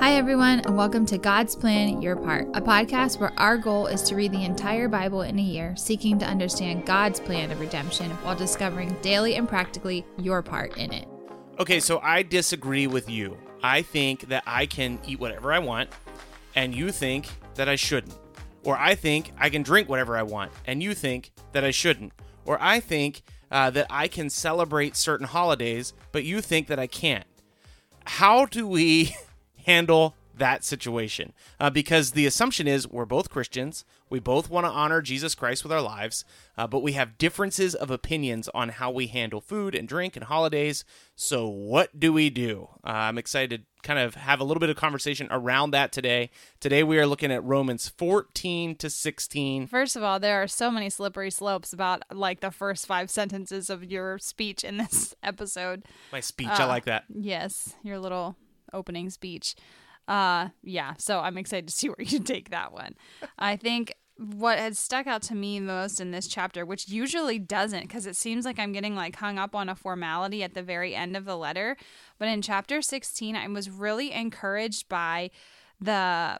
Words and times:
Hi, 0.00 0.14
everyone, 0.14 0.60
and 0.60 0.78
welcome 0.78 1.04
to 1.04 1.18
God's 1.18 1.54
Plan 1.54 2.00
Your 2.00 2.16
Part, 2.16 2.48
a 2.54 2.60
podcast 2.62 3.20
where 3.20 3.38
our 3.38 3.58
goal 3.58 3.86
is 3.86 4.00
to 4.04 4.14
read 4.14 4.32
the 4.32 4.44
entire 4.44 4.88
Bible 4.88 5.20
in 5.20 5.38
a 5.38 5.42
year, 5.42 5.76
seeking 5.76 6.18
to 6.20 6.24
understand 6.24 6.86
God's 6.86 7.20
plan 7.20 7.50
of 7.50 7.60
redemption 7.60 8.10
while 8.22 8.34
discovering 8.34 8.96
daily 9.02 9.34
and 9.34 9.46
practically 9.46 10.06
your 10.16 10.40
part 10.40 10.74
in 10.78 10.90
it. 10.94 11.06
Okay, 11.58 11.80
so 11.80 11.98
I 11.98 12.22
disagree 12.22 12.86
with 12.86 13.10
you. 13.10 13.36
I 13.62 13.82
think 13.82 14.28
that 14.28 14.42
I 14.46 14.64
can 14.64 14.98
eat 15.06 15.20
whatever 15.20 15.52
I 15.52 15.58
want, 15.58 15.90
and 16.54 16.74
you 16.74 16.92
think 16.92 17.28
that 17.56 17.68
I 17.68 17.76
shouldn't. 17.76 18.16
Or 18.64 18.78
I 18.78 18.94
think 18.94 19.32
I 19.36 19.50
can 19.50 19.62
drink 19.62 19.90
whatever 19.90 20.16
I 20.16 20.22
want, 20.22 20.50
and 20.64 20.82
you 20.82 20.94
think 20.94 21.30
that 21.52 21.62
I 21.62 21.72
shouldn't. 21.72 22.14
Or 22.46 22.56
I 22.58 22.80
think 22.80 23.20
uh, 23.50 23.68
that 23.68 23.88
I 23.90 24.08
can 24.08 24.30
celebrate 24.30 24.96
certain 24.96 25.26
holidays, 25.26 25.92
but 26.10 26.24
you 26.24 26.40
think 26.40 26.68
that 26.68 26.78
I 26.78 26.86
can't. 26.86 27.26
How 28.06 28.46
do 28.46 28.66
we 28.66 29.14
handle 29.70 30.14
that 30.36 30.64
situation 30.64 31.32
uh, 31.60 31.70
because 31.70 32.12
the 32.12 32.26
assumption 32.26 32.66
is 32.66 32.88
we're 32.88 33.04
both 33.04 33.30
Christians. 33.30 33.84
We 34.08 34.18
both 34.18 34.50
want 34.50 34.64
to 34.64 34.70
honor 34.70 35.00
Jesus 35.00 35.36
Christ 35.36 35.62
with 35.62 35.72
our 35.72 35.82
lives, 35.82 36.24
uh, 36.58 36.66
but 36.66 36.80
we 36.80 36.92
have 36.92 37.18
differences 37.18 37.76
of 37.76 37.90
opinions 37.90 38.48
on 38.52 38.70
how 38.70 38.90
we 38.90 39.06
handle 39.06 39.40
food 39.40 39.74
and 39.74 39.86
drink 39.86 40.16
and 40.16 40.24
holidays. 40.24 40.84
So, 41.14 41.46
what 41.46 42.00
do 42.00 42.12
we 42.12 42.30
do? 42.30 42.68
Uh, 42.84 42.90
I'm 42.90 43.18
excited 43.18 43.60
to 43.60 43.66
kind 43.82 43.98
of 44.00 44.14
have 44.16 44.40
a 44.40 44.44
little 44.44 44.60
bit 44.60 44.70
of 44.70 44.76
conversation 44.76 45.28
around 45.30 45.70
that 45.72 45.92
today. 45.92 46.30
Today, 46.58 46.82
we 46.82 46.98
are 46.98 47.06
looking 47.06 47.30
at 47.30 47.44
Romans 47.44 47.88
14 47.88 48.74
to 48.76 48.90
16. 48.90 49.68
First 49.68 49.94
of 49.94 50.02
all, 50.02 50.18
there 50.18 50.42
are 50.42 50.48
so 50.48 50.70
many 50.70 50.90
slippery 50.90 51.30
slopes 51.30 51.72
about 51.72 52.02
like 52.10 52.40
the 52.40 52.50
first 52.50 52.86
five 52.86 53.10
sentences 53.10 53.70
of 53.70 53.84
your 53.84 54.18
speech 54.18 54.64
in 54.64 54.78
this 54.78 55.14
episode. 55.22 55.84
My 56.10 56.20
speech, 56.20 56.48
I 56.48 56.64
like 56.64 56.86
that. 56.86 57.04
Yes, 57.14 57.74
your 57.84 57.98
little 57.98 58.36
opening 58.72 59.10
speech. 59.10 59.54
Uh, 60.08 60.48
yeah, 60.62 60.94
so 60.98 61.20
I'm 61.20 61.38
excited 61.38 61.68
to 61.68 61.74
see 61.74 61.88
where 61.88 61.96
you 62.00 62.18
take 62.20 62.50
that 62.50 62.72
one. 62.72 62.94
I 63.38 63.56
think 63.56 63.94
what 64.16 64.58
has 64.58 64.78
stuck 64.78 65.06
out 65.06 65.22
to 65.22 65.34
me 65.34 65.60
most 65.60 66.00
in 66.00 66.10
this 66.10 66.26
chapter, 66.26 66.66
which 66.66 66.88
usually 66.88 67.38
doesn't, 67.38 67.82
because 67.82 68.06
it 68.06 68.16
seems 68.16 68.44
like 68.44 68.58
I'm 68.58 68.72
getting 68.72 68.94
like 68.94 69.16
hung 69.16 69.38
up 69.38 69.54
on 69.54 69.68
a 69.68 69.74
formality 69.74 70.42
at 70.42 70.54
the 70.54 70.62
very 70.62 70.94
end 70.94 71.16
of 71.16 71.24
the 71.24 71.36
letter. 71.36 71.76
But 72.18 72.28
in 72.28 72.42
chapter 72.42 72.82
16, 72.82 73.34
I 73.34 73.48
was 73.48 73.70
really 73.70 74.12
encouraged 74.12 74.88
by 74.88 75.30
the 75.80 76.38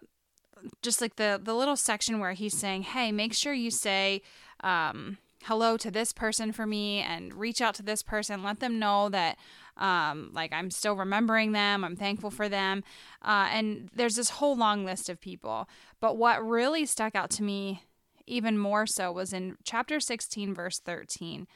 just 0.83 1.01
like 1.01 1.17
the 1.17 1.41
the 1.43 1.55
little 1.55 1.77
section 1.77 2.19
where 2.19 2.33
he's 2.33 2.59
saying, 2.59 2.83
"Hey, 2.83 3.13
make 3.13 3.33
sure 3.33 3.55
you 3.55 3.71
say 3.71 4.21
um, 4.63 5.17
hello 5.45 5.77
to 5.79 5.91
this 5.91 6.13
person 6.13 6.53
for 6.53 6.67
me 6.67 7.01
and 7.01 7.35
reach 7.35 7.61
out 7.61 7.75
to 7.77 7.83
this 7.83 8.03
person. 8.03 8.43
Let 8.43 8.61
them 8.61 8.79
know 8.79 9.09
that 9.09 9.39
um, 9.81 10.31
like 10.33 10.53
I'm 10.53 10.71
still 10.71 10.95
remembering 10.95 11.53
them. 11.53 11.85
I'm 11.85 11.97
thankful 11.97 12.31
for 12.31 12.49
them. 12.49 12.85
Uh, 13.23 13.49
and 13.51 13.89
there's 13.95 14.17
this 14.17 14.31
whole 14.31 14.57
long 14.57 14.85
list 14.85 15.09
of 15.09 15.21
people. 15.21 15.69
But 16.01 16.17
what 16.17 16.47
really 16.47 16.87
stuck 16.87 17.15
out 17.15 17.31
to 17.31 17.43
me 17.43 17.83
even 18.27 18.57
more 18.57 18.87
so 18.87 19.11
was 19.11 19.33
in 19.33 19.57
chapter 19.65 19.99
16, 19.99 20.55
verse 20.55 20.79
13. 20.79 21.47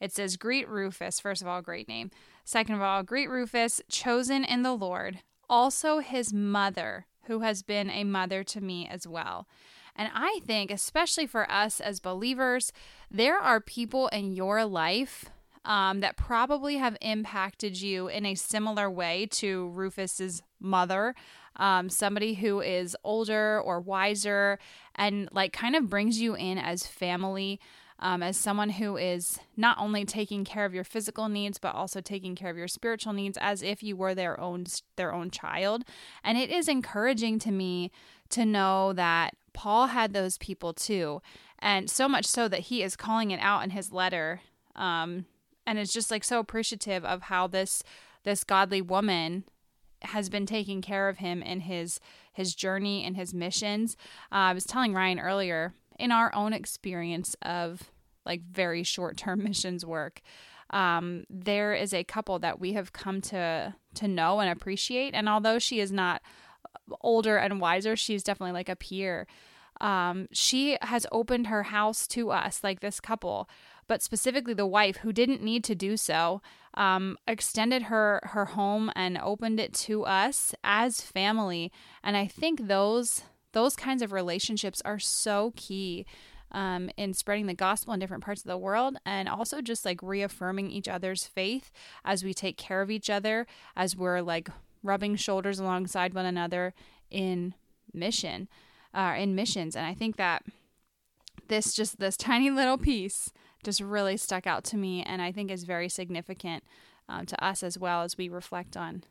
It 0.00 0.12
says, 0.12 0.36
Greet 0.36 0.68
Rufus. 0.68 1.20
First 1.20 1.42
of 1.42 1.48
all, 1.48 1.62
great 1.62 1.88
name. 1.88 2.10
Second 2.44 2.74
of 2.74 2.82
all, 2.82 3.02
greet 3.02 3.30
Rufus, 3.30 3.80
chosen 3.88 4.44
in 4.44 4.62
the 4.62 4.74
Lord, 4.74 5.20
also 5.48 6.00
his 6.00 6.32
mother, 6.32 7.06
who 7.26 7.40
has 7.40 7.62
been 7.62 7.88
a 7.88 8.04
mother 8.04 8.42
to 8.44 8.60
me 8.60 8.88
as 8.88 9.06
well. 9.06 9.46
And 9.96 10.10
I 10.12 10.40
think, 10.44 10.70
especially 10.70 11.26
for 11.26 11.50
us 11.50 11.80
as 11.80 12.00
believers, 12.00 12.72
there 13.10 13.38
are 13.38 13.60
people 13.60 14.08
in 14.08 14.32
your 14.34 14.64
life 14.64 15.30
um, 15.64 16.00
that 16.00 16.16
probably 16.16 16.76
have 16.76 16.96
impacted 17.00 17.80
you 17.80 18.08
in 18.08 18.26
a 18.26 18.34
similar 18.34 18.90
way 18.90 19.26
to 19.32 19.68
Rufus's 19.70 20.42
mother. 20.60 21.14
Um, 21.56 21.88
somebody 21.88 22.34
who 22.34 22.60
is 22.60 22.96
older 23.04 23.60
or 23.60 23.80
wiser 23.80 24.58
and 24.94 25.28
like 25.32 25.52
kind 25.52 25.76
of 25.76 25.88
brings 25.88 26.20
you 26.20 26.34
in 26.34 26.58
as 26.58 26.86
family. 26.86 27.60
Um, 28.00 28.24
as 28.24 28.36
someone 28.36 28.70
who 28.70 28.96
is 28.96 29.38
not 29.56 29.78
only 29.78 30.04
taking 30.04 30.44
care 30.44 30.64
of 30.64 30.74
your 30.74 30.82
physical 30.82 31.28
needs 31.28 31.58
but 31.58 31.76
also 31.76 32.00
taking 32.00 32.34
care 32.34 32.50
of 32.50 32.56
your 32.56 32.66
spiritual 32.66 33.12
needs 33.12 33.38
as 33.40 33.62
if 33.62 33.84
you 33.84 33.96
were 33.96 34.16
their 34.16 34.38
own 34.38 34.64
their 34.96 35.14
own 35.14 35.30
child 35.30 35.84
and 36.24 36.36
it 36.36 36.50
is 36.50 36.66
encouraging 36.66 37.38
to 37.38 37.52
me 37.52 37.92
to 38.30 38.44
know 38.44 38.92
that 38.92 39.36
Paul 39.52 39.86
had 39.86 40.12
those 40.12 40.36
people 40.38 40.74
too 40.74 41.22
and 41.60 41.88
so 41.88 42.08
much 42.08 42.26
so 42.26 42.48
that 42.48 42.60
he 42.60 42.82
is 42.82 42.96
calling 42.96 43.30
it 43.30 43.40
out 43.40 43.62
in 43.62 43.70
his 43.70 43.92
letter 43.92 44.40
um, 44.74 45.24
and 45.66 45.78
is 45.78 45.92
just 45.92 46.10
like 46.10 46.24
so 46.24 46.38
appreciative 46.38 47.04
of 47.04 47.22
how 47.22 47.46
this 47.46 47.82
this 48.24 48.44
godly 48.44 48.80
woman 48.80 49.44
has 50.02 50.28
been 50.28 50.46
taking 50.46 50.82
care 50.82 51.08
of 51.08 51.18
him 51.18 51.42
in 51.42 51.60
his 51.60 52.00
his 52.32 52.54
journey 52.54 53.04
and 53.04 53.16
his 53.16 53.32
missions. 53.32 53.96
Uh, 54.32 54.50
I 54.50 54.52
was 54.52 54.64
telling 54.64 54.92
Ryan 54.92 55.18
earlier 55.18 55.74
in 55.98 56.10
our 56.10 56.34
own 56.34 56.52
experience 56.52 57.36
of 57.42 57.90
like 58.26 58.42
very 58.42 58.82
short 58.82 59.16
term 59.16 59.42
missions 59.44 59.84
work. 59.84 60.20
Um, 60.70 61.24
there 61.30 61.74
is 61.74 61.94
a 61.94 62.04
couple 62.04 62.38
that 62.40 62.58
we 62.58 62.72
have 62.72 62.92
come 62.92 63.20
to 63.22 63.74
to 63.94 64.08
know 64.08 64.40
and 64.40 64.50
appreciate, 64.50 65.14
and 65.14 65.28
although 65.28 65.58
she 65.58 65.80
is 65.80 65.92
not 65.92 66.22
older 67.00 67.36
and 67.36 67.60
wiser, 67.60 67.96
she's 67.96 68.22
definitely 68.22 68.52
like 68.52 68.68
a 68.68 68.76
peer. 68.76 69.26
Um, 69.80 70.28
she 70.32 70.78
has 70.82 71.06
opened 71.10 71.48
her 71.48 71.64
house 71.64 72.06
to 72.08 72.30
us, 72.30 72.62
like 72.62 72.80
this 72.80 73.00
couple, 73.00 73.48
but 73.86 74.02
specifically 74.02 74.54
the 74.54 74.66
wife 74.66 74.98
who 74.98 75.12
didn't 75.12 75.42
need 75.42 75.64
to 75.64 75.74
do 75.74 75.96
so 75.96 76.40
um, 76.74 77.16
extended 77.28 77.82
her 77.82 78.20
her 78.24 78.46
home 78.46 78.90
and 78.96 79.18
opened 79.18 79.60
it 79.60 79.72
to 79.72 80.04
us 80.04 80.54
as 80.64 81.00
family. 81.00 81.72
And 82.02 82.16
i 82.16 82.26
think 82.26 82.66
those 82.66 83.22
those 83.52 83.76
kinds 83.76 84.02
of 84.02 84.12
relationships 84.12 84.82
are 84.84 84.98
so 84.98 85.52
key 85.56 86.04
um, 86.52 86.90
in 86.96 87.14
spreading 87.14 87.46
the 87.46 87.54
gospel 87.54 87.92
in 87.94 88.00
different 88.00 88.24
parts 88.24 88.42
of 88.42 88.48
the 88.48 88.58
world 88.58 88.96
and 89.04 89.28
also 89.28 89.60
just 89.60 89.84
like 89.84 90.00
reaffirming 90.02 90.70
each 90.70 90.88
other's 90.88 91.24
faith 91.24 91.70
as 92.04 92.22
we 92.22 92.34
take 92.34 92.56
care 92.56 92.80
of 92.82 92.90
each 92.90 93.10
other 93.10 93.46
as 93.76 93.96
we're 93.96 94.20
like 94.20 94.48
rubbing 94.82 95.16
shoulders 95.16 95.58
alongside 95.58 96.14
one 96.14 96.26
another 96.26 96.74
in 97.10 97.54
mission 97.92 98.48
uh, 98.92 99.14
in 99.16 99.34
missions. 99.34 99.74
And 99.76 99.86
i 99.86 99.94
think 99.94 100.16
that 100.16 100.44
this 101.48 101.74
just 101.74 101.98
this 101.98 102.16
tiny 102.16 102.50
little 102.50 102.78
piece 102.78 103.32
just 103.64 103.80
really 103.80 104.16
stuck 104.16 104.46
out 104.46 104.64
to 104.64 104.76
me 104.76 105.02
and 105.02 105.20
I 105.20 105.32
think 105.32 105.50
is 105.50 105.64
very 105.64 105.88
significant 105.88 106.64
um, 107.08 107.26
to 107.26 107.44
us 107.44 107.62
as 107.62 107.78
well 107.78 108.02
as 108.02 108.16
we 108.16 108.28
reflect 108.28 108.76
on 108.76 109.04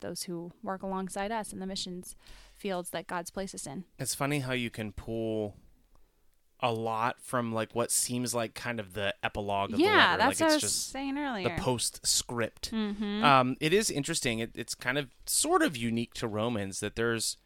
those 0.00 0.24
who 0.24 0.52
work 0.62 0.82
alongside 0.82 1.32
us 1.32 1.52
in 1.52 1.60
the 1.60 1.66
missions 1.66 2.16
fields 2.54 2.90
that 2.90 3.06
God's 3.06 3.30
placed 3.30 3.54
us 3.54 3.66
in. 3.66 3.84
It's 3.98 4.14
funny 4.14 4.40
how 4.40 4.52
you 4.52 4.70
can 4.70 4.92
pull 4.92 5.56
a 6.60 6.72
lot 6.72 7.20
from 7.20 7.52
like 7.52 7.74
what 7.74 7.90
seems 7.90 8.34
like 8.34 8.54
kind 8.54 8.80
of 8.80 8.94
the 8.94 9.14
epilogue 9.22 9.72
of 9.74 9.80
yeah, 9.80 9.88
the 9.88 9.96
letter. 9.96 10.16
that's 10.18 10.40
like 10.40 10.48
what 10.48 10.52
I 10.52 10.64
was 10.64 10.72
saying 10.72 11.18
earlier. 11.18 11.48
the 11.48 11.62
postscript. 11.62 12.70
mm-hmm. 12.70 13.24
Um, 13.24 13.56
it 13.60 13.72
is 13.72 13.90
interesting. 13.90 14.38
It, 14.38 14.52
it's 14.54 14.74
kind 14.74 14.96
of 14.96 15.08
sort 15.26 15.62
of 15.62 15.76
unique 15.76 16.14
to 16.14 16.28
Romans 16.28 16.80
that 16.80 16.96
there's 16.96 17.36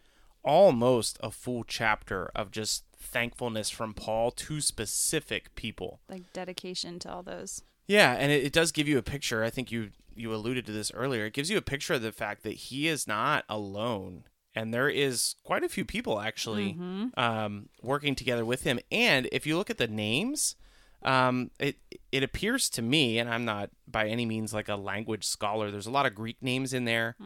almost 0.44 1.18
a 1.22 1.30
full 1.30 1.64
chapter 1.64 2.30
of 2.34 2.50
just 2.50 2.84
thankfulness 2.98 3.70
from 3.70 3.94
Paul 3.94 4.30
to 4.32 4.60
specific 4.60 5.54
people. 5.54 6.00
like 6.08 6.32
dedication 6.32 6.98
to 7.00 7.10
all 7.12 7.22
those. 7.22 7.62
Yeah, 7.86 8.12
and 8.18 8.30
it, 8.32 8.44
it 8.44 8.52
does 8.52 8.70
give 8.72 8.86
you 8.88 8.98
a 8.98 9.02
picture. 9.02 9.42
I 9.44 9.50
think 9.50 9.70
you 9.72 9.90
you 10.14 10.34
alluded 10.34 10.66
to 10.66 10.72
this 10.72 10.90
earlier. 10.94 11.26
It 11.26 11.32
gives 11.32 11.48
you 11.50 11.56
a 11.56 11.62
picture 11.62 11.94
of 11.94 12.02
the 12.02 12.10
fact 12.12 12.42
that 12.42 12.54
he 12.54 12.88
is 12.88 13.06
not 13.06 13.44
alone, 13.48 14.24
and 14.54 14.74
there 14.74 14.88
is 14.88 15.36
quite 15.44 15.62
a 15.64 15.68
few 15.68 15.84
people 15.84 16.20
actually 16.20 16.74
Mm-hmm. 16.74 17.18
um, 17.18 17.68
working 17.82 18.14
together 18.14 18.44
with 18.44 18.64
him. 18.64 18.80
And 18.90 19.28
if 19.32 19.46
you 19.46 19.56
look 19.56 19.70
at 19.70 19.78
the 19.78 19.86
names, 19.86 20.56
um, 21.02 21.50
it 21.60 21.76
it 22.10 22.22
appears 22.24 22.68
to 22.70 22.82
me, 22.82 23.18
and 23.18 23.30
I'm 23.30 23.44
not 23.44 23.70
by 23.86 24.08
any 24.08 24.26
means 24.26 24.52
like 24.52 24.68
a 24.68 24.74
language 24.76 25.24
scholar. 25.24 25.70
There's 25.70 25.86
a 25.86 25.90
lot 25.92 26.04
of 26.04 26.14
Greek 26.14 26.42
names 26.42 26.74
in 26.74 26.84
there. 26.84 27.16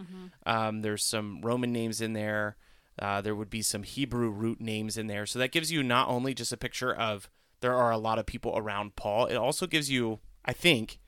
Um, 0.46 0.82
there's 0.82 1.04
some 1.04 1.40
Roman 1.40 1.72
names 1.72 2.00
in 2.00 2.12
there. 2.12 2.56
Uh, 2.98 3.20
there 3.20 3.34
would 3.34 3.50
be 3.50 3.62
some 3.62 3.82
Hebrew 3.82 4.30
root 4.30 4.60
names 4.60 4.96
in 4.96 5.06
there. 5.06 5.26
So 5.26 5.38
that 5.38 5.52
gives 5.52 5.72
you 5.72 5.82
not 5.82 6.08
only 6.08 6.34
just 6.34 6.52
a 6.52 6.56
picture 6.56 6.94
of 6.94 7.28
there 7.60 7.74
are 7.74 7.90
a 7.90 7.98
lot 7.98 8.18
of 8.18 8.26
people 8.26 8.52
around 8.56 8.96
Paul. 8.96 9.26
It 9.26 9.36
also 9.36 9.66
gives 9.66 9.90
you, 9.90 10.18
I 10.44 10.52
think, 10.52 10.98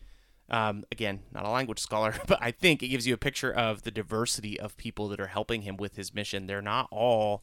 um, 0.49 0.85
again, 0.91 1.21
not 1.33 1.45
a 1.45 1.51
language 1.51 1.81
scholar, 1.81 2.15
but 2.27 2.39
I 2.41 2.51
think 2.51 2.83
it 2.83 2.89
gives 2.89 3.07
you 3.07 3.15
a 3.15 3.19
picture 3.19 3.53
of 3.53 3.83
the 3.83 3.91
diversity 3.91 4.59
of 4.59 4.77
people 4.77 5.09
that 5.09 5.21
are 5.21 5.29
helping 5.29 5.63
him 5.63 5.77
with 5.77 5.97
his 5.97 6.15
mission. 6.15 6.47
They're 6.47 6.63
not 6.63 6.89
all 6.91 7.43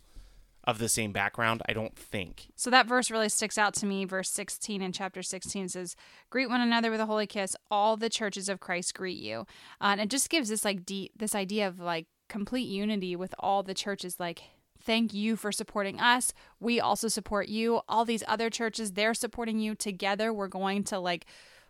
of 0.63 0.77
the 0.77 0.89
same 0.89 1.11
background, 1.11 1.61
I 1.67 1.73
don't 1.73 1.95
think. 1.95 2.51
So 2.55 2.69
that 2.69 2.87
verse 2.87 3.09
really 3.09 3.29
sticks 3.29 3.57
out 3.57 3.73
to 3.75 3.85
me. 3.85 4.05
Verse 4.05 4.29
16 4.29 4.81
in 4.81 4.91
chapter 4.91 5.23
16 5.23 5.69
says, 5.69 5.95
"Greet 6.29 6.49
one 6.49 6.61
another 6.61 6.91
with 6.91 6.99
a 6.99 7.07
holy 7.07 7.25
kiss. 7.25 7.55
All 7.71 7.97
the 7.97 8.09
churches 8.09 8.47
of 8.47 8.59
Christ 8.59 8.93
greet 8.93 9.17
you." 9.17 9.41
Uh, 9.81 9.93
and 9.93 10.01
it 10.01 10.09
just 10.09 10.29
gives 10.29 10.49
this 10.49 10.63
like 10.63 10.85
deep, 10.85 11.13
this 11.15 11.33
idea 11.33 11.67
of 11.67 11.79
like 11.79 12.05
complete 12.31 12.67
unity 12.67 13.15
with 13.15 13.35
all 13.37 13.61
the 13.61 13.73
churches. 13.73 14.19
Like, 14.19 14.41
thank 14.81 15.13
you 15.13 15.35
for 15.35 15.51
supporting 15.51 15.99
us. 15.99 16.33
We 16.59 16.79
also 16.79 17.09
support 17.09 17.49
you. 17.49 17.81
All 17.87 18.05
these 18.05 18.23
other 18.27 18.49
churches, 18.49 18.93
they're 18.93 19.13
supporting 19.13 19.59
you. 19.59 19.75
Together, 19.75 20.33
we're 20.33 20.47
going 20.47 20.83
to 20.85 20.97
like 20.97 21.25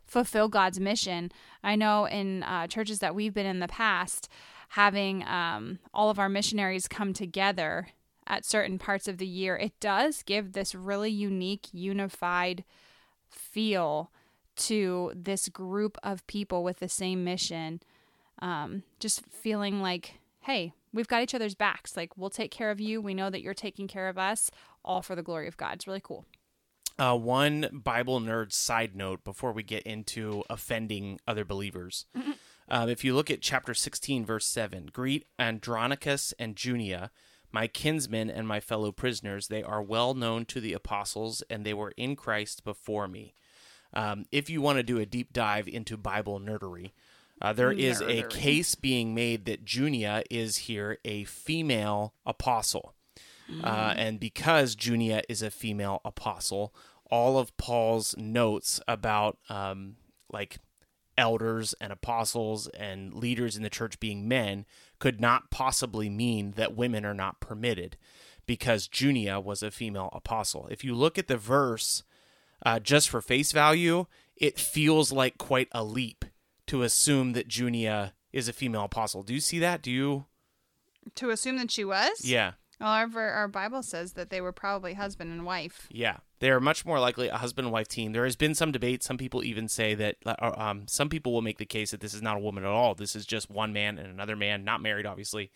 fulfill 0.05 0.47
God's 0.47 0.79
mission. 0.79 1.31
I 1.63 1.75
know 1.75 2.05
in 2.05 2.43
uh, 2.43 2.67
churches 2.67 2.99
that 2.99 3.15
we've 3.15 3.33
been 3.33 3.45
in 3.45 3.59
the 3.59 3.67
past, 3.67 4.29
having 4.69 5.23
um, 5.27 5.79
all 5.93 6.09
of 6.09 6.19
our 6.19 6.29
missionaries 6.29 6.87
come 6.87 7.11
together 7.11 7.87
at 8.27 8.45
certain 8.45 8.77
parts 8.77 9.07
of 9.07 9.17
the 9.17 9.27
year, 9.27 9.57
it 9.57 9.73
does 9.79 10.23
give 10.23 10.53
this 10.53 10.75
really 10.75 11.11
unique, 11.11 11.67
unified 11.73 12.63
feel 13.29 14.11
to 14.55 15.11
this 15.15 15.49
group 15.49 15.97
of 16.03 16.25
people 16.27 16.63
with 16.63 16.79
the 16.79 16.87
same 16.87 17.23
mission. 17.23 17.81
Um, 18.39 18.83
just 18.99 19.25
feeling 19.25 19.81
like, 19.81 20.20
hey, 20.41 20.73
we've 20.93 21.07
got 21.07 21.23
each 21.23 21.35
other's 21.35 21.55
backs. 21.55 21.95
Like, 21.95 22.17
we'll 22.17 22.29
take 22.29 22.51
care 22.51 22.71
of 22.71 22.79
you. 22.79 23.01
We 23.01 23.13
know 23.13 23.29
that 23.29 23.41
you're 23.41 23.53
taking 23.53 23.87
care 23.87 24.09
of 24.09 24.17
us, 24.17 24.51
all 24.83 25.01
for 25.01 25.15
the 25.15 25.23
glory 25.23 25.47
of 25.47 25.57
God. 25.57 25.75
It's 25.75 25.87
really 25.87 26.01
cool. 26.03 26.25
Uh, 26.99 27.17
one 27.17 27.69
Bible 27.71 28.19
nerd 28.19 28.51
side 28.51 28.95
note 28.95 29.23
before 29.23 29.53
we 29.53 29.63
get 29.63 29.83
into 29.83 30.43
offending 30.49 31.19
other 31.27 31.45
believers. 31.45 32.05
Um, 32.69 32.89
if 32.89 33.03
you 33.03 33.13
look 33.13 33.29
at 33.29 33.41
chapter 33.41 33.73
16, 33.73 34.25
verse 34.25 34.45
7, 34.45 34.89
greet 34.93 35.25
Andronicus 35.37 36.33
and 36.37 36.55
Junia, 36.55 37.11
my 37.51 37.67
kinsmen 37.67 38.29
and 38.29 38.47
my 38.47 38.59
fellow 38.59 38.91
prisoners. 38.91 39.47
They 39.47 39.61
are 39.63 39.81
well 39.81 40.13
known 40.13 40.45
to 40.45 40.61
the 40.61 40.73
apostles, 40.73 41.43
and 41.49 41.65
they 41.65 41.73
were 41.73 41.93
in 41.97 42.15
Christ 42.15 42.63
before 42.63 43.07
me. 43.07 43.33
Um, 43.93 44.25
if 44.31 44.49
you 44.49 44.61
want 44.61 44.77
to 44.77 44.83
do 44.83 44.99
a 44.99 45.05
deep 45.05 45.33
dive 45.33 45.67
into 45.67 45.97
Bible 45.97 46.39
nerdery, 46.39 46.91
uh, 47.41 47.53
there 47.53 47.71
is 47.71 48.01
a 48.01 48.23
case 48.23 48.75
being 48.75 49.15
made 49.15 49.45
that 49.45 49.65
Junia 49.65 50.23
is 50.29 50.57
here 50.57 50.97
a 51.03 51.23
female 51.25 52.13
apostle. 52.25 52.93
Uh, 53.63 53.93
and 53.97 54.19
because 54.19 54.75
Junia 54.75 55.23
is 55.27 55.41
a 55.41 55.51
female 55.51 55.99
apostle, 56.05 56.73
all 57.09 57.37
of 57.37 57.55
Paul's 57.57 58.15
notes 58.17 58.79
about 58.87 59.37
um, 59.49 59.97
like 60.31 60.59
elders 61.17 61.75
and 61.81 61.91
apostles 61.91 62.67
and 62.69 63.13
leaders 63.13 63.57
in 63.57 63.63
the 63.63 63.69
church 63.69 63.99
being 63.99 64.27
men 64.27 64.65
could 64.99 65.19
not 65.19 65.51
possibly 65.51 66.09
mean 66.09 66.51
that 66.51 66.75
women 66.75 67.05
are 67.05 67.13
not 67.13 67.41
permitted 67.41 67.97
because 68.45 68.87
Junia 68.87 69.39
was 69.39 69.61
a 69.61 69.71
female 69.71 70.09
apostle. 70.13 70.67
If 70.71 70.83
you 70.83 70.95
look 70.95 71.17
at 71.17 71.27
the 71.27 71.37
verse 71.37 72.03
uh, 72.65 72.79
just 72.79 73.09
for 73.09 73.21
face 73.21 73.51
value, 73.51 74.05
it 74.35 74.57
feels 74.59 75.11
like 75.11 75.37
quite 75.37 75.67
a 75.73 75.83
leap 75.83 76.25
to 76.71 76.83
assume 76.83 77.33
that 77.33 77.47
Junia 77.49 78.13
is 78.31 78.47
a 78.47 78.53
female 78.53 78.85
apostle. 78.85 79.23
Do 79.23 79.33
you 79.33 79.41
see 79.41 79.59
that? 79.59 79.81
Do 79.81 79.91
you? 79.91 80.25
To 81.15 81.29
assume 81.29 81.57
that 81.57 81.69
she 81.69 81.83
was? 81.83 82.23
Yeah. 82.23 82.53
Well, 82.79 82.89
our, 82.89 83.19
our 83.29 83.47
Bible 83.47 83.83
says 83.83 84.13
that 84.13 84.29
they 84.29 84.39
were 84.41 84.51
probably 84.53 84.93
husband 84.93 85.31
and 85.31 85.45
wife. 85.45 85.87
Yeah, 85.91 86.17
they 86.39 86.49
are 86.49 86.59
much 86.59 86.85
more 86.85 86.99
likely 86.99 87.27
a 87.27 87.37
husband 87.37 87.65
and 87.67 87.73
wife 87.73 87.87
team. 87.87 88.13
There 88.13 88.23
has 88.23 88.35
been 88.35 88.55
some 88.55 88.71
debate. 88.71 89.03
Some 89.03 89.17
people 89.17 89.43
even 89.43 89.67
say 89.67 89.93
that. 89.95 90.15
uh, 90.25 90.51
Um, 90.57 90.87
some 90.87 91.09
people 91.09 91.33
will 91.33 91.41
make 91.43 91.57
the 91.59 91.65
case 91.65 91.91
that 91.91 91.99
this 92.01 92.13
is 92.13 92.21
not 92.21 92.37
a 92.37 92.39
woman 92.39 92.63
at 92.63 92.69
all. 92.71 92.95
This 92.95 93.15
is 93.15 93.25
just 93.25 93.51
one 93.51 93.73
man 93.73 93.99
and 93.99 94.07
another 94.09 94.35
man, 94.35 94.63
not 94.63 94.81
married, 94.81 95.05
obviously. 95.05 95.51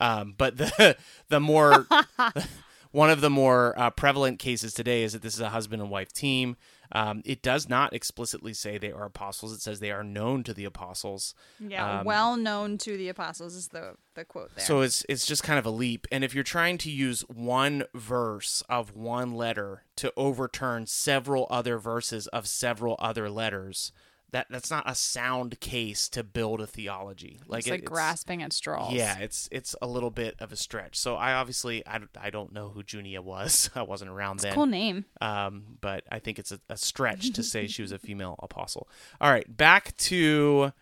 Um, 0.00 0.34
but 0.38 0.56
the 0.56 0.96
the 1.28 1.40
more 1.40 1.86
one 2.92 3.10
of 3.10 3.20
the 3.20 3.30
more 3.30 3.78
uh, 3.78 3.90
prevalent 3.90 4.38
cases 4.38 4.74
today 4.74 5.02
is 5.02 5.12
that 5.12 5.22
this 5.22 5.34
is 5.34 5.40
a 5.40 5.50
husband 5.50 5.80
and 5.82 5.90
wife 5.90 6.12
team. 6.12 6.56
Um, 6.92 7.22
it 7.24 7.40
does 7.40 7.68
not 7.68 7.92
explicitly 7.92 8.52
say 8.52 8.76
they 8.76 8.90
are 8.90 9.04
apostles. 9.04 9.52
It 9.52 9.60
says 9.60 9.78
they 9.78 9.92
are 9.92 10.02
known 10.02 10.42
to 10.42 10.52
the 10.52 10.64
apostles. 10.64 11.34
Yeah, 11.60 12.00
Um, 12.00 12.04
well 12.04 12.36
known 12.36 12.78
to 12.78 12.96
the 12.96 13.08
apostles 13.08 13.54
is 13.54 13.68
the 13.68 13.94
the 14.14 14.24
quote 14.24 14.50
there. 14.56 14.64
So 14.64 14.80
it's 14.80 15.04
it's 15.08 15.24
just 15.24 15.44
kind 15.44 15.58
of 15.58 15.66
a 15.66 15.70
leap. 15.70 16.08
And 16.10 16.24
if 16.24 16.34
you're 16.34 16.42
trying 16.42 16.78
to 16.78 16.90
use 16.90 17.20
one 17.28 17.84
verse 17.94 18.62
of 18.68 18.96
one 18.96 19.34
letter 19.34 19.84
to 19.96 20.12
overturn 20.16 20.86
several 20.86 21.46
other 21.48 21.78
verses 21.78 22.26
of 22.28 22.48
several 22.48 22.96
other 22.98 23.30
letters, 23.30 23.92
that 24.32 24.46
that's 24.50 24.70
not 24.70 24.88
a 24.88 24.94
sound 24.94 25.58
case 25.60 26.08
to 26.10 26.22
build 26.22 26.60
a 26.60 26.66
theology. 26.66 27.40
Like 27.46 27.60
it's 27.60 27.68
it- 27.68 27.70
like 27.72 27.84
grasping 27.84 28.42
at 28.42 28.52
straws. 28.52 28.92
Yeah, 28.92 29.18
it's 29.18 29.48
it's 29.50 29.74
a 29.82 29.86
little 29.86 30.10
bit 30.10 30.36
of 30.40 30.52
a 30.52 30.56
stretch. 30.56 30.96
So 30.98 31.16
I 31.16 31.34
obviously 31.34 31.86
I, 31.86 31.98
don't- 31.98 32.10
I 32.20 32.30
don't 32.30 32.52
know 32.52 32.68
who 32.68 32.82
Junia 32.82 33.22
was. 33.22 33.70
I 33.74 33.82
wasn't 33.82 34.10
around 34.10 34.40
then. 34.40 34.54
cool 34.54 34.66
name. 34.66 35.04
Um, 35.20 35.78
but 35.80 36.04
I 36.10 36.18
think 36.18 36.38
it's 36.38 36.52
a, 36.52 36.60
a 36.68 36.76
stretch 36.76 37.32
to 37.32 37.42
say 37.42 37.66
she 37.66 37.82
was 37.82 37.92
a 37.92 37.98
female 38.06 38.36
apostle. 38.42 38.88
All 39.20 39.30
right, 39.30 39.56
back 39.56 39.96
to 39.98 40.72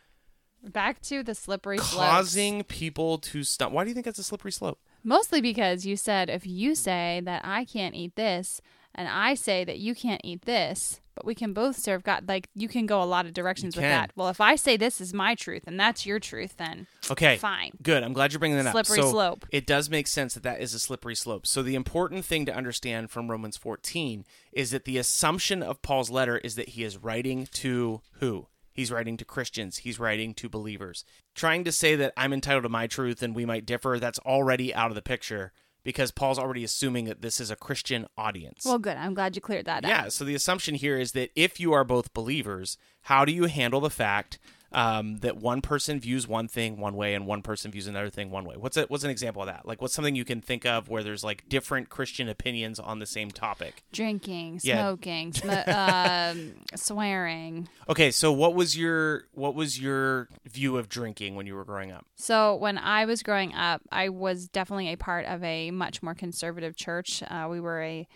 Back 0.62 1.00
to 1.02 1.22
the 1.22 1.36
slippery 1.36 1.78
slopes. 1.78 1.94
causing 1.94 2.64
people 2.64 3.18
to 3.18 3.44
stop. 3.44 3.70
Why 3.70 3.84
do 3.84 3.90
you 3.90 3.94
think 3.94 4.08
it's 4.08 4.18
a 4.18 4.24
slippery 4.24 4.50
slope? 4.50 4.80
Mostly 5.04 5.40
because 5.40 5.86
you 5.86 5.96
said 5.96 6.28
if 6.28 6.44
you 6.46 6.74
say 6.74 7.22
that 7.24 7.42
I 7.44 7.64
can't 7.64 7.94
eat 7.94 8.16
this 8.16 8.60
and 8.92 9.06
I 9.08 9.34
say 9.34 9.64
that 9.64 9.78
you 9.78 9.94
can't 9.94 10.20
eat 10.24 10.42
this, 10.42 11.00
but 11.18 11.26
we 11.26 11.34
can 11.34 11.52
both 11.52 11.76
serve 11.76 12.04
God, 12.04 12.28
like 12.28 12.48
you 12.54 12.68
can 12.68 12.86
go 12.86 13.02
a 13.02 13.04
lot 13.04 13.26
of 13.26 13.34
directions 13.34 13.74
with 13.74 13.82
that. 13.82 14.12
Well, 14.14 14.28
if 14.28 14.40
I 14.40 14.54
say 14.54 14.76
this 14.76 15.00
is 15.00 15.12
my 15.12 15.34
truth 15.34 15.64
and 15.66 15.78
that's 15.78 16.06
your 16.06 16.20
truth, 16.20 16.56
then 16.58 16.86
Okay. 17.10 17.36
fine. 17.38 17.72
Good. 17.82 18.04
I'm 18.04 18.12
glad 18.12 18.32
you're 18.32 18.38
bringing 18.38 18.62
that 18.62 18.70
Slippery 18.70 19.00
up. 19.00 19.04
So 19.06 19.10
slope. 19.10 19.46
It 19.50 19.66
does 19.66 19.90
make 19.90 20.06
sense 20.06 20.34
that 20.34 20.44
that 20.44 20.60
is 20.60 20.74
a 20.74 20.78
slippery 20.78 21.16
slope. 21.16 21.44
So 21.44 21.64
the 21.64 21.74
important 21.74 22.24
thing 22.24 22.46
to 22.46 22.54
understand 22.54 23.10
from 23.10 23.28
Romans 23.28 23.56
14 23.56 24.24
is 24.52 24.70
that 24.70 24.84
the 24.84 24.96
assumption 24.96 25.60
of 25.60 25.82
Paul's 25.82 26.08
letter 26.08 26.38
is 26.38 26.54
that 26.54 26.70
he 26.70 26.84
is 26.84 26.96
writing 26.96 27.48
to 27.54 28.00
who? 28.20 28.46
He's 28.72 28.92
writing 28.92 29.16
to 29.16 29.24
Christians. 29.24 29.78
He's 29.78 29.98
writing 29.98 30.34
to 30.34 30.48
believers. 30.48 31.04
Trying 31.34 31.64
to 31.64 31.72
say 31.72 31.96
that 31.96 32.12
I'm 32.16 32.32
entitled 32.32 32.62
to 32.62 32.68
my 32.68 32.86
truth 32.86 33.24
and 33.24 33.34
we 33.34 33.44
might 33.44 33.66
differ, 33.66 33.98
that's 33.98 34.20
already 34.20 34.72
out 34.72 34.92
of 34.92 34.94
the 34.94 35.02
picture 35.02 35.50
because 35.88 36.10
Paul's 36.10 36.38
already 36.38 36.64
assuming 36.64 37.06
that 37.06 37.22
this 37.22 37.40
is 37.40 37.50
a 37.50 37.56
Christian 37.56 38.06
audience. 38.18 38.66
Well, 38.66 38.78
good. 38.78 38.98
I'm 38.98 39.14
glad 39.14 39.34
you 39.34 39.40
cleared 39.40 39.64
that 39.64 39.86
up. 39.86 39.88
Yeah, 39.88 40.08
so 40.10 40.22
the 40.22 40.34
assumption 40.34 40.74
here 40.74 40.98
is 40.98 41.12
that 41.12 41.30
if 41.34 41.58
you 41.58 41.72
are 41.72 41.82
both 41.82 42.12
believers, 42.12 42.76
how 43.04 43.24
do 43.24 43.32
you 43.32 43.44
handle 43.44 43.80
the 43.80 43.88
fact 43.88 44.38
um, 44.72 45.16
that 45.18 45.36
one 45.38 45.62
person 45.62 45.98
views 45.98 46.28
one 46.28 46.46
thing 46.46 46.78
one 46.78 46.94
way 46.94 47.14
and 47.14 47.26
one 47.26 47.40
person 47.42 47.70
views 47.70 47.86
another 47.86 48.10
thing 48.10 48.30
one 48.30 48.44
way? 48.44 48.56
What's 48.56 48.76
a, 48.76 48.82
what's 48.84 49.04
an 49.04 49.10
example 49.10 49.42
of 49.42 49.46
that? 49.46 49.64
Like, 49.66 49.80
what's 49.80 49.94
something 49.94 50.14
you 50.14 50.24
can 50.24 50.40
think 50.40 50.66
of 50.66 50.88
where 50.88 51.02
there's 51.02 51.24
like 51.24 51.48
different 51.48 51.88
Christian 51.88 52.28
opinions 52.28 52.78
on 52.78 52.98
the 52.98 53.06
same 53.06 53.30
topic? 53.30 53.82
Drinking, 53.92 54.60
Yeah. 54.62 54.80
smoking, 54.82 55.32
sm- 55.32 55.50
um, 55.50 56.52
swearing. 56.74 57.68
Okay, 57.88 58.10
so 58.10 58.30
what 58.32 58.54
was 58.54 58.76
your 58.76 59.24
what 59.32 59.54
was 59.54 59.80
your 59.80 60.28
view 60.44 60.76
of 60.76 60.88
drinking 60.88 61.34
when 61.34 61.46
you 61.46 61.54
were 61.54 61.64
growing 61.64 61.90
up? 61.92 62.04
So 62.16 62.54
when 62.56 62.76
I 62.78 63.04
was 63.06 63.22
growing 63.22 63.54
up, 63.54 63.80
I 63.90 64.08
was 64.10 64.48
definitely 64.48 64.88
a 64.92 64.96
part 64.96 65.24
of 65.26 65.42
a 65.42 65.70
much 65.70 66.02
more 66.02 66.14
conservative 66.14 66.76
church. 66.76 67.22
Uh, 67.28 67.46
we 67.50 67.60
were 67.60 67.82
a 67.82 68.06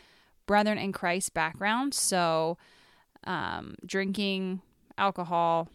Brethren 0.44 0.76
in 0.76 0.92
Christ 0.92 1.32
background, 1.34 1.94
so 1.94 2.58
um, 3.24 3.76
drinking, 3.86 4.60
alcohol 4.98 5.68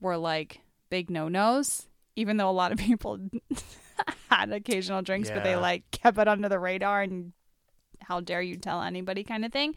were 0.00 0.16
like 0.16 0.60
big 0.90 1.10
no 1.10 1.28
nos. 1.28 1.86
Even 2.14 2.38
though 2.38 2.48
a 2.48 2.52
lot 2.52 2.72
of 2.72 2.78
people 2.78 3.18
had 4.30 4.50
occasional 4.50 5.02
drinks, 5.02 5.30
but 5.30 5.44
they 5.44 5.56
like 5.56 5.90
kept 5.90 6.18
it 6.18 6.28
under 6.28 6.48
the 6.48 6.58
radar 6.58 7.02
and 7.02 7.32
how 8.00 8.20
dare 8.20 8.42
you 8.42 8.56
tell 8.56 8.82
anybody 8.82 9.24
kind 9.24 9.44
of 9.44 9.52
thing. 9.52 9.74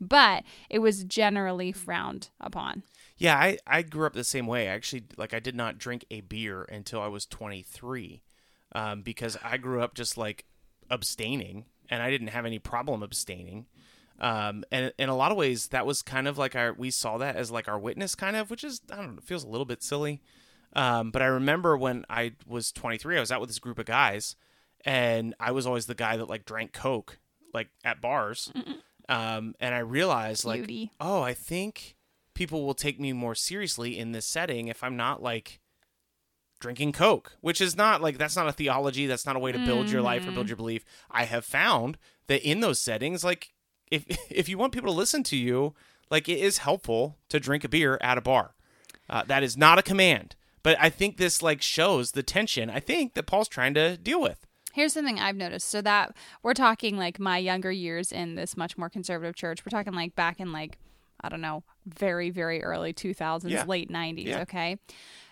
But 0.00 0.44
it 0.70 0.78
was 0.78 1.04
generally 1.04 1.72
frowned 1.72 2.30
upon. 2.40 2.82
Yeah, 3.18 3.36
I, 3.36 3.58
I 3.66 3.82
grew 3.82 4.06
up 4.06 4.14
the 4.14 4.24
same 4.24 4.46
way. 4.46 4.68
I 4.68 4.72
actually 4.72 5.04
like 5.16 5.34
I 5.34 5.40
did 5.40 5.54
not 5.54 5.78
drink 5.78 6.04
a 6.10 6.22
beer 6.22 6.62
until 6.62 7.00
I 7.00 7.08
was 7.08 7.26
23, 7.26 8.22
um, 8.74 9.02
because 9.02 9.36
I 9.42 9.58
grew 9.58 9.80
up 9.80 9.94
just 9.94 10.16
like 10.16 10.44
abstaining, 10.90 11.66
and 11.88 12.02
I 12.02 12.10
didn't 12.10 12.28
have 12.28 12.46
any 12.46 12.58
problem 12.58 13.02
abstaining. 13.02 13.66
Um, 14.22 14.64
and 14.70 14.92
in 14.98 15.08
a 15.08 15.16
lot 15.16 15.32
of 15.32 15.36
ways, 15.36 15.68
that 15.68 15.84
was 15.84 16.00
kind 16.00 16.26
of 16.28 16.38
like 16.38 16.54
our 16.54 16.72
we 16.72 16.90
saw 16.90 17.18
that 17.18 17.36
as 17.36 17.50
like 17.50 17.68
our 17.68 17.78
witness, 17.78 18.14
kind 18.14 18.36
of, 18.36 18.50
which 18.50 18.62
is 18.64 18.80
I 18.90 18.96
don't 18.96 19.12
know, 19.12 19.18
it 19.18 19.24
feels 19.24 19.44
a 19.44 19.48
little 19.48 19.64
bit 19.66 19.82
silly. 19.82 20.22
Um, 20.74 21.10
but 21.10 21.20
I 21.20 21.26
remember 21.26 21.76
when 21.76 22.06
I 22.08 22.32
was 22.46 22.72
23, 22.72 23.16
I 23.18 23.20
was 23.20 23.30
out 23.30 23.40
with 23.40 23.50
this 23.50 23.58
group 23.58 23.78
of 23.78 23.84
guys, 23.84 24.36
and 24.86 25.34
I 25.38 25.50
was 25.50 25.66
always 25.66 25.86
the 25.86 25.94
guy 25.94 26.16
that 26.16 26.30
like 26.30 26.46
drank 26.46 26.72
Coke 26.72 27.18
like 27.52 27.68
at 27.84 28.00
bars. 28.00 28.50
Um, 29.08 29.54
and 29.60 29.74
I 29.74 29.80
realized 29.80 30.44
like, 30.44 30.60
Cutie. 30.60 30.92
oh, 31.00 31.20
I 31.20 31.34
think 31.34 31.96
people 32.34 32.64
will 32.64 32.74
take 32.74 32.98
me 32.98 33.12
more 33.12 33.34
seriously 33.34 33.98
in 33.98 34.12
this 34.12 34.26
setting 34.26 34.68
if 34.68 34.82
I'm 34.82 34.96
not 34.96 35.22
like 35.22 35.60
drinking 36.60 36.92
Coke, 36.92 37.32
which 37.40 37.60
is 37.60 37.76
not 37.76 38.00
like 38.00 38.16
that's 38.16 38.36
not 38.36 38.48
a 38.48 38.52
theology. 38.52 39.06
That's 39.06 39.26
not 39.26 39.36
a 39.36 39.40
way 39.40 39.52
to 39.52 39.58
build 39.66 39.90
your 39.90 40.00
life 40.00 40.26
or 40.26 40.30
build 40.30 40.48
your 40.48 40.56
belief. 40.56 40.84
I 41.10 41.24
have 41.24 41.44
found 41.44 41.98
that 42.28 42.48
in 42.48 42.60
those 42.60 42.78
settings, 42.78 43.24
like 43.24 43.52
if 43.96 44.04
if 44.30 44.48
you 44.48 44.56
want 44.58 44.72
people 44.72 44.88
to 44.92 44.96
listen 44.96 45.22
to 45.24 45.36
you, 45.36 45.74
like 46.10 46.28
it 46.28 46.38
is 46.38 46.58
helpful 46.58 47.16
to 47.28 47.38
drink 47.38 47.64
a 47.64 47.68
beer 47.68 47.98
at 48.00 48.18
a 48.18 48.20
bar. 48.20 48.54
Uh, 49.10 49.22
that 49.26 49.42
is 49.42 49.56
not 49.56 49.78
a 49.78 49.82
command, 49.82 50.36
but 50.62 50.76
I 50.80 50.88
think 50.90 51.16
this 51.16 51.42
like 51.42 51.60
shows 51.62 52.12
the 52.12 52.22
tension. 52.22 52.70
I 52.70 52.80
think 52.80 53.14
that 53.14 53.24
Paul's 53.26 53.48
trying 53.48 53.74
to 53.74 53.96
deal 53.96 54.20
with. 54.20 54.46
Here's 54.72 54.94
something 54.94 55.18
I've 55.18 55.36
noticed. 55.36 55.68
So 55.68 55.82
that 55.82 56.16
we're 56.42 56.54
talking 56.54 56.96
like 56.96 57.20
my 57.20 57.36
younger 57.36 57.70
years 57.70 58.10
in 58.10 58.36
this 58.36 58.56
much 58.56 58.78
more 58.78 58.88
conservative 58.88 59.34
church. 59.36 59.64
We're 59.66 59.76
talking 59.78 59.92
like 59.92 60.14
back 60.14 60.40
in 60.40 60.50
like 60.52 60.78
I 61.24 61.28
don't 61.28 61.40
know, 61.42 61.62
very 61.86 62.30
very 62.30 62.62
early 62.62 62.92
2000s, 62.94 63.50
Yeah. 63.50 63.64
late 63.64 63.90
90s, 63.90 64.24
Yeah. 64.26 64.40
okay? 64.42 64.78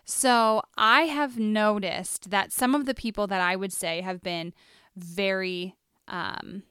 So, 0.05 0.63
I 0.77 1.03
have 1.03 1.39
noticed 1.39 2.31
that 2.31 2.53
some 2.53 2.75
of 2.75 2.85
the 2.85 2.95
people 2.95 3.27
that 3.29 3.41
I 3.41 3.55
would 3.57 3.73
say 3.73 4.01
have 4.01 4.21
been 4.23 4.53
very 4.97 5.75
um 6.09 6.65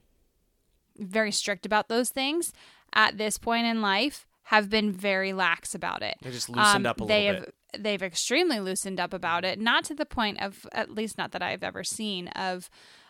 very 1.00 1.32
strict 1.32 1.66
about 1.66 1.88
those 1.90 2.10
things 2.10 2.54
at 2.94 3.18
this 3.18 3.38
point 3.38 3.66
in 3.66 3.82
life 3.82 4.26
have 4.44 4.70
been 4.70 4.92
very 4.92 5.32
lax 5.34 5.76
about 5.76 6.02
it. 6.02 6.16
They 6.22 6.32
just 6.32 6.50
loosened 6.50 6.86
Um, 6.88 6.90
up 6.90 7.00
a 7.02 7.06
they 7.06 7.26
little 7.28 7.36
have, 7.36 7.46
bit. 7.46 7.84
They've 7.84 8.02
extremely 8.02 8.60
loosened 8.60 9.00
up 9.00 9.14
about 9.14 9.46
it, 9.46 9.60
not 9.60 9.84
to 9.86 9.94
the 9.94 10.06
point 10.06 10.42
of, 10.42 10.66
at 10.72 10.90
least 10.90 11.20
not 11.20 11.32
that 11.34 11.44
I've 11.44 11.64
ever 11.64 11.84
seen, 11.84 12.28
of 12.30 12.68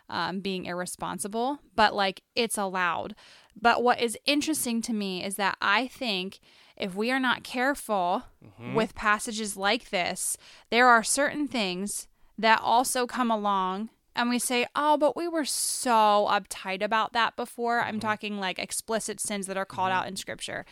um, 0.10 0.41
being 0.41 0.65
irresponsible, 0.65 1.60
but 1.75 1.96
like 1.96 2.24
it's 2.36 2.58
allowed. 2.58 3.15
But 3.55 3.81
what 3.84 4.01
is 4.01 4.17
interesting 4.25 4.81
to 4.81 4.93
me 4.93 5.24
is 5.24 5.36
that 5.36 5.55
I 5.62 5.88
think 5.88 6.39
if 6.75 6.93
we 6.96 7.10
are 7.12 7.19
not 7.19 7.43
careful 7.43 8.24
Mm-hmm. 8.43 8.74
with 8.74 8.96
passages 8.96 9.55
like 9.58 9.89
this, 9.91 10.36
there 10.69 10.88
are 10.88 11.03
certain 11.03 11.48
things 11.48 12.08
that 12.38 12.60
also 12.62 13.05
come 13.05 13.29
along 13.31 13.89
and 14.15 14.29
we 14.29 14.39
say, 14.39 14.65
oh, 14.75 14.97
but 14.97 15.15
we 15.15 15.27
were 15.27 15.45
so 15.45 16.27
uptight 16.29 16.81
about 16.81 17.13
that 17.13 17.35
before. 17.35 17.79
I'm 17.79 17.95
mm-hmm. 17.95 17.99
talking 17.99 18.39
like 18.39 18.59
explicit 18.59 19.19
sins 19.19 19.47
that 19.47 19.57
are 19.57 19.65
called 19.65 19.91
out 19.91 20.01
mm-hmm. 20.01 20.09
in 20.09 20.15
scripture. 20.17 20.65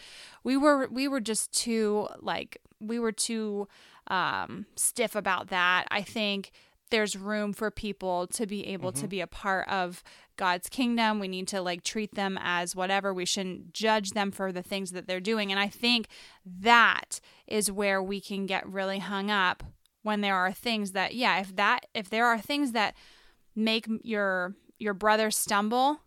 We 0.44 0.58
were 0.58 0.88
we 0.88 1.08
were 1.08 1.22
just 1.22 1.52
too 1.54 2.08
like 2.20 2.58
we 2.80 3.00
were 3.00 3.12
too 3.12 3.68
um, 4.08 4.66
stiff 4.76 5.16
about 5.16 5.48
that. 5.50 5.86
I 5.90 6.02
think 6.02 6.52
there's 6.90 7.18
room 7.18 7.54
for 7.54 7.70
people 7.70 8.28
to 8.28 8.46
be 8.46 8.66
able 8.68 8.92
to 8.94 9.00
mm-hmm. 9.00 9.08
be 9.08 9.22
a 9.22 9.28
part 9.28 9.68
of 9.68 10.04
God's 10.38 10.70
kingdom. 10.70 11.20
We 11.20 11.28
need 11.28 11.48
to 11.50 11.62
like 11.62 11.84
treat 11.84 12.16
them 12.16 12.40
as 12.42 12.76
whatever. 12.76 13.14
We 13.14 13.26
shouldn't 13.26 13.74
judge 13.74 14.12
them 14.12 14.32
for 14.32 14.52
the 14.52 14.64
things 14.64 14.92
that 14.92 15.08
they're 15.08 15.20
doing. 15.20 15.52
And 15.52 15.60
I 15.60 15.68
think 15.68 16.08
that 16.46 17.20
is 17.46 17.72
where 17.72 18.02
we 18.02 18.22
can 18.22 18.46
get 18.46 18.68
really 18.68 19.00
hung 19.00 19.30
up 19.30 19.64
when 20.04 20.22
there 20.22 20.36
are 20.36 20.54
things 20.54 20.94
that 20.94 21.16
yeah, 21.16 21.40
if 21.40 21.56
that 21.56 21.88
if 21.94 22.10
there 22.10 22.26
are 22.26 22.40
things 22.40 22.72
that 22.72 22.96
make 23.58 23.88
your 24.04 24.56
your 24.80 24.94
brother 24.94 25.32
stumble 25.32 26.02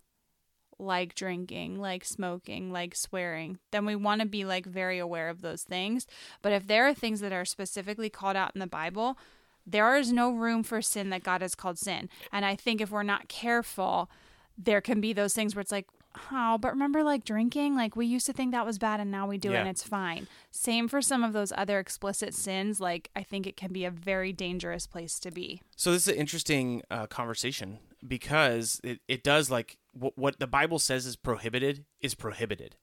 like 0.79 1.15
drinking, 1.15 1.79
like 1.79 2.05
smoking, 2.05 2.73
like 2.73 2.95
swearing, 2.95 3.59
then 3.71 3.85
we 3.85 3.95
want 3.95 4.23
to 4.23 4.27
be 4.27 4.45
like 4.45 4.65
very 4.65 4.99
aware 4.99 5.29
of 5.29 5.43
those 5.43 5.63
things. 5.63 6.07
But 6.41 6.53
if 6.53 6.67
there 6.67 6.87
are 6.87 6.95
things 6.95 7.21
that 7.21 7.33
are 7.33 7.45
specifically 7.45 8.09
called 8.09 8.37
out 8.37 8.53
in 8.55 8.61
the 8.61 8.67
Bible, 8.67 9.19
there 9.67 9.95
is 9.97 10.11
no 10.11 10.31
room 10.31 10.63
for 10.63 10.81
sin 10.81 11.11
that 11.11 11.23
God 11.23 11.43
has 11.43 11.55
called 11.55 11.79
sin. 11.79 12.09
And 12.33 12.45
I 12.45 12.57
think 12.57 12.81
if 12.81 12.91
we're 12.91 13.03
not 13.03 13.29
careful, 13.29 14.11
there 14.57 14.81
can 14.81 15.01
be 15.01 15.13
those 15.13 15.35
things 15.35 15.55
where 15.55 15.61
it's 15.61 15.73
like, 15.73 15.87
oh, 16.33 16.59
but 16.59 16.73
remember 16.73 17.03
like 17.03 17.25
drinking? 17.25 17.77
Like 17.77 17.97
we 17.97 18.07
used 18.07 18.27
to 18.27 18.33
think 18.33 18.53
that 18.53 18.67
was 18.67 18.79
bad 18.79 19.01
and 19.01 19.11
now 19.11 19.27
we 19.27 19.39
do 19.39 19.53
it 19.53 19.57
and 19.57 19.69
it's 19.69 19.83
fine. 19.83 20.27
Same 20.51 20.89
for 20.89 21.03
some 21.03 21.23
of 21.23 21.33
those 21.33 21.53
other 21.57 21.79
explicit 21.79 22.35
sins. 22.35 22.81
Like 22.81 23.11
I 23.15 23.23
think 23.23 23.47
it 23.47 23.57
can 23.57 23.73
be 23.73 23.85
a 23.85 23.91
very 23.91 24.33
dangerous 24.33 24.87
place 24.87 25.19
to 25.21 25.31
be. 25.31 25.63
So 25.77 25.93
this 25.93 26.07
is 26.07 26.15
an 26.15 26.21
interesting 26.21 26.83
uh, 26.91 27.07
conversation 27.07 27.79
because 28.07 28.81
it, 28.83 29.01
it 29.09 29.23
does 29.23 29.51
like 29.51 29.79
what, 29.93 30.17
what 30.17 30.39
the 30.39 30.47
Bible 30.47 30.79
says 30.79 31.07
is 31.07 31.17
prohibited 31.17 31.85
is 32.01 32.15
prohibited. 32.15 32.77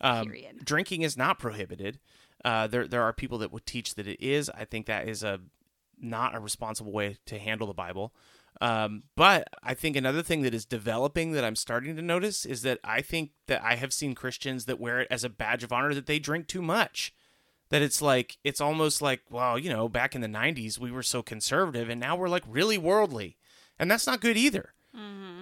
Um, 0.00 0.26
Period. 0.26 0.64
Drinking 0.64 1.02
is 1.02 1.16
not 1.16 1.38
prohibited. 1.38 1.98
Uh, 2.44 2.66
there 2.66 2.86
there 2.86 3.02
are 3.02 3.12
people 3.12 3.38
that 3.38 3.52
would 3.52 3.66
teach 3.66 3.94
that 3.94 4.06
it 4.06 4.20
is. 4.20 4.50
I 4.50 4.64
think 4.64 4.86
that 4.86 5.08
is 5.08 5.22
a 5.22 5.40
not 5.98 6.34
a 6.34 6.40
responsible 6.40 6.92
way 6.92 7.16
to 7.26 7.38
handle 7.38 7.66
the 7.66 7.74
Bible. 7.74 8.12
Um, 8.60 9.04
but 9.16 9.48
I 9.62 9.74
think 9.74 9.96
another 9.96 10.22
thing 10.22 10.42
that 10.42 10.54
is 10.54 10.64
developing 10.64 11.32
that 11.32 11.44
I'm 11.44 11.56
starting 11.56 11.94
to 11.96 12.02
notice 12.02 12.46
is 12.46 12.62
that 12.62 12.78
I 12.82 13.02
think 13.02 13.32
that 13.48 13.62
I 13.62 13.74
have 13.74 13.92
seen 13.92 14.14
Christians 14.14 14.64
that 14.64 14.80
wear 14.80 15.00
it 15.00 15.08
as 15.10 15.24
a 15.24 15.28
badge 15.28 15.62
of 15.62 15.72
honor 15.72 15.92
that 15.94 16.06
they 16.06 16.18
drink 16.18 16.46
too 16.46 16.62
much. 16.62 17.14
That 17.68 17.82
it's 17.82 18.00
like 18.00 18.38
it's 18.44 18.60
almost 18.60 19.02
like 19.02 19.22
well, 19.28 19.58
you 19.58 19.68
know, 19.68 19.88
back 19.88 20.14
in 20.14 20.20
the 20.20 20.28
'90s 20.28 20.78
we 20.78 20.92
were 20.92 21.02
so 21.02 21.22
conservative, 21.22 21.88
and 21.88 22.00
now 22.00 22.16
we're 22.16 22.28
like 22.28 22.44
really 22.46 22.78
worldly, 22.78 23.36
and 23.78 23.90
that's 23.90 24.06
not 24.06 24.20
good 24.20 24.36
either. 24.36 24.72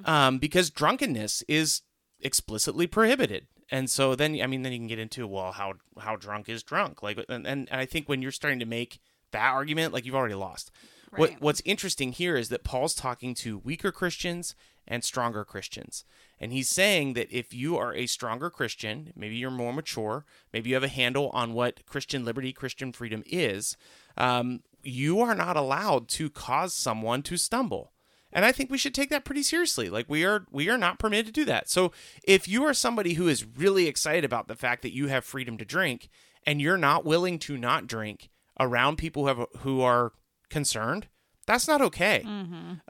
Um, 0.06 0.38
because 0.38 0.70
drunkenness 0.70 1.42
is 1.46 1.82
explicitly 2.20 2.86
prohibited. 2.86 3.46
And 3.70 3.88
so 3.88 4.14
then, 4.14 4.40
I 4.42 4.46
mean, 4.46 4.62
then 4.62 4.72
you 4.72 4.78
can 4.78 4.88
get 4.88 4.98
into 4.98 5.26
well, 5.26 5.52
how 5.52 5.74
how 5.98 6.16
drunk 6.16 6.48
is 6.48 6.62
drunk? 6.62 7.02
Like, 7.02 7.24
and, 7.28 7.46
and 7.46 7.68
I 7.70 7.86
think 7.86 8.08
when 8.08 8.22
you're 8.22 8.32
starting 8.32 8.60
to 8.60 8.66
make 8.66 9.00
that 9.30 9.52
argument, 9.52 9.92
like 9.92 10.04
you've 10.04 10.14
already 10.14 10.34
lost. 10.34 10.70
What 11.16 11.40
What's 11.40 11.62
interesting 11.64 12.12
here 12.12 12.36
is 12.36 12.48
that 12.48 12.64
Paul's 12.64 12.94
talking 12.94 13.34
to 13.36 13.58
weaker 13.58 13.92
Christians 13.92 14.54
and 14.86 15.02
stronger 15.02 15.44
Christians, 15.44 16.04
and 16.38 16.52
he's 16.52 16.68
saying 16.68 17.14
that 17.14 17.30
if 17.30 17.54
you 17.54 17.76
are 17.76 17.94
a 17.94 18.06
stronger 18.06 18.50
Christian, 18.50 19.12
maybe 19.16 19.36
you're 19.36 19.50
more 19.50 19.72
mature, 19.72 20.24
maybe 20.52 20.70
you 20.70 20.76
have 20.76 20.84
a 20.84 20.88
handle 20.88 21.30
on 21.30 21.54
what 21.54 21.86
Christian 21.86 22.24
liberty, 22.24 22.52
Christian 22.52 22.92
freedom 22.92 23.22
is, 23.26 23.76
um, 24.16 24.62
you 24.82 25.20
are 25.20 25.34
not 25.34 25.56
allowed 25.56 26.08
to 26.08 26.30
cause 26.30 26.74
someone 26.74 27.22
to 27.22 27.36
stumble. 27.36 27.92
And 28.32 28.44
I 28.44 28.52
think 28.52 28.68
we 28.68 28.78
should 28.78 28.94
take 28.94 29.10
that 29.10 29.24
pretty 29.24 29.44
seriously. 29.44 29.88
Like 29.88 30.06
we 30.08 30.24
are 30.24 30.44
we 30.50 30.68
are 30.68 30.76
not 30.76 30.98
permitted 30.98 31.26
to 31.26 31.32
do 31.32 31.44
that. 31.46 31.70
So 31.70 31.92
if 32.24 32.48
you 32.48 32.64
are 32.64 32.74
somebody 32.74 33.14
who 33.14 33.28
is 33.28 33.46
really 33.46 33.86
excited 33.86 34.24
about 34.24 34.48
the 34.48 34.56
fact 34.56 34.82
that 34.82 34.94
you 34.94 35.06
have 35.06 35.24
freedom 35.24 35.56
to 35.58 35.64
drink 35.64 36.08
and 36.44 36.60
you're 36.60 36.76
not 36.76 37.04
willing 37.04 37.38
to 37.40 37.56
not 37.56 37.86
drink 37.86 38.30
around 38.58 38.96
people 38.96 39.22
who 39.22 39.28
have 39.28 39.46
who 39.60 39.80
are 39.82 40.12
concerned, 40.58 41.02
that's 41.46 41.66
not 41.68 41.80
okay. 41.88 42.18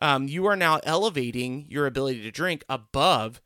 Um, 0.08 0.28
you 0.28 0.46
are 0.46 0.56
now 0.56 0.74
elevating 0.84 1.52
your 1.68 1.86
ability 1.86 2.22
to 2.22 2.30
drink 2.30 2.62
above 2.68 3.40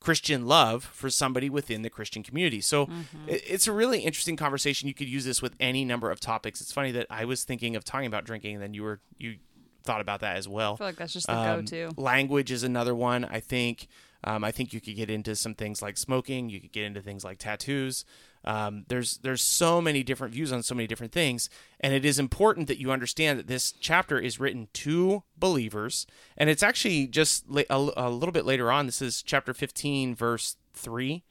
Christian 0.00 0.46
love 0.46 0.84
for 0.84 1.08
somebody 1.10 1.48
within 1.50 1.80
the 1.82 1.90
Christian 1.90 2.22
community. 2.22 2.60
So 2.60 2.88
it, 3.26 3.42
it's 3.54 3.66
a 3.66 3.72
really 3.72 4.00
interesting 4.00 4.36
conversation. 4.36 4.88
You 4.88 4.94
could 4.94 5.08
use 5.08 5.24
this 5.24 5.40
with 5.42 5.54
any 5.58 5.84
number 5.84 6.10
of 6.10 6.18
topics. 6.20 6.60
It's 6.60 6.72
funny 6.72 6.92
that 6.92 7.06
I 7.10 7.24
was 7.24 7.44
thinking 7.44 7.74
of 7.76 7.84
talking 7.84 8.06
about 8.06 8.24
drinking, 8.24 8.54
and 8.56 8.62
then 8.62 8.74
you 8.74 8.82
were 8.82 9.00
you 9.18 9.36
thought 9.82 10.00
about 10.00 10.20
that 10.20 10.36
as 10.36 10.46
well. 10.48 10.74
I 10.74 10.76
feel 10.76 10.86
like 10.86 10.96
that's 10.96 11.12
just 11.12 11.26
the 11.26 11.36
Um, 11.36 11.60
go-to. 11.60 11.90
Language 11.96 12.50
is 12.50 12.62
another 12.62 12.94
one. 12.94 13.24
I 13.24 13.40
think. 13.40 13.88
Um, 14.26 14.42
I 14.42 14.52
think 14.52 14.72
you 14.72 14.80
could 14.80 14.96
get 14.96 15.10
into 15.10 15.36
some 15.36 15.54
things 15.54 15.82
like 15.82 15.98
smoking. 15.98 16.48
You 16.48 16.58
could 16.62 16.72
get 16.72 16.84
into 16.84 17.02
things 17.02 17.24
like 17.24 17.36
tattoos. 17.38 18.06
Um, 18.44 18.84
there's 18.88 19.18
there's 19.18 19.42
so 19.42 19.80
many 19.80 20.02
different 20.02 20.34
views 20.34 20.52
on 20.52 20.62
so 20.62 20.74
many 20.74 20.86
different 20.86 21.12
things, 21.12 21.48
and 21.80 21.94
it 21.94 22.04
is 22.04 22.18
important 22.18 22.68
that 22.68 22.78
you 22.78 22.92
understand 22.92 23.38
that 23.38 23.46
this 23.46 23.72
chapter 23.72 24.18
is 24.18 24.38
written 24.38 24.68
to 24.74 25.22
believers, 25.36 26.06
and 26.36 26.50
it's 26.50 26.62
actually 26.62 27.06
just 27.06 27.44
a, 27.48 27.90
a 27.96 28.10
little 28.10 28.32
bit 28.32 28.44
later 28.44 28.70
on. 28.70 28.86
This 28.86 29.00
is 29.00 29.22
chapter 29.22 29.54
15, 29.54 30.14
verse 30.14 30.56
three. 30.74 31.24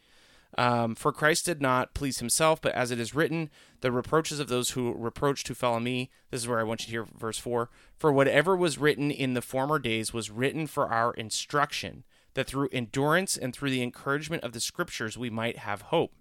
Um, 0.56 0.94
for 0.96 1.12
Christ 1.12 1.46
did 1.46 1.62
not 1.62 1.94
please 1.94 2.20
himself, 2.20 2.62
but 2.62 2.76
as 2.76 2.92
it 2.92 3.00
is 3.00 3.16
written, 3.16 3.50
the 3.82 3.92
reproaches 3.92 4.40
of 4.40 4.50
those 4.50 4.72
who 4.72 4.94
reproach 4.94 5.44
to 5.46 5.56
follow 5.56 5.80
me. 5.80 6.12
This 6.30 6.42
is 6.42 6.48
where 6.48 6.60
I 6.60 6.64
want 6.64 6.82
you 6.82 6.86
to 6.86 6.92
hear 6.92 7.06
verse 7.18 7.40
4. 7.40 7.70
For 7.98 8.12
whatever 8.12 8.56
was 8.56 8.78
written 8.78 9.10
in 9.10 9.34
the 9.34 9.42
former 9.42 9.80
days 9.80 10.14
was 10.14 10.30
written 10.30 10.68
for 10.68 10.88
our 10.92 11.12
instruction, 11.14 12.04
that 12.36 12.48
through 12.48 12.70
endurance 12.72 13.36
and 13.36 13.54
through 13.54 13.72
the 13.72 13.82
encouragement 13.82 14.44
of 14.44 14.54
the 14.54 14.60
scriptures 14.60 15.18
we 15.18 15.32
might 15.32 15.58
have 15.58 15.84
hope. 15.84 16.14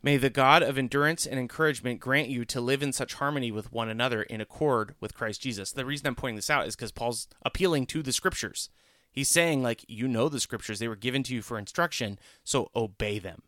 May 0.00 0.16
the 0.16 0.30
God 0.30 0.62
of 0.62 0.78
endurance 0.78 1.26
and 1.26 1.40
encouragement 1.40 1.98
grant 1.98 2.28
you 2.28 2.44
to 2.44 2.60
live 2.60 2.82
in 2.82 2.92
such 2.92 3.14
harmony 3.14 3.50
with 3.50 3.72
one 3.72 3.88
another 3.88 4.22
in 4.22 4.40
accord 4.40 4.94
with 5.00 5.14
Christ 5.14 5.42
Jesus. 5.42 5.72
The 5.72 5.84
reason 5.84 6.06
I'm 6.06 6.14
pointing 6.14 6.36
this 6.36 6.50
out 6.50 6.68
is 6.68 6.76
because 6.76 6.92
Paul's 6.92 7.26
appealing 7.42 7.86
to 7.86 8.02
the 8.02 8.12
scriptures. 8.12 8.70
He's 9.10 9.28
saying, 9.28 9.62
like, 9.62 9.84
you 9.88 10.06
know 10.06 10.28
the 10.28 10.38
scriptures, 10.38 10.78
they 10.78 10.86
were 10.86 10.94
given 10.94 11.24
to 11.24 11.34
you 11.34 11.42
for 11.42 11.58
instruction, 11.58 12.20
so 12.44 12.70
obey 12.76 13.18
them. 13.18 13.42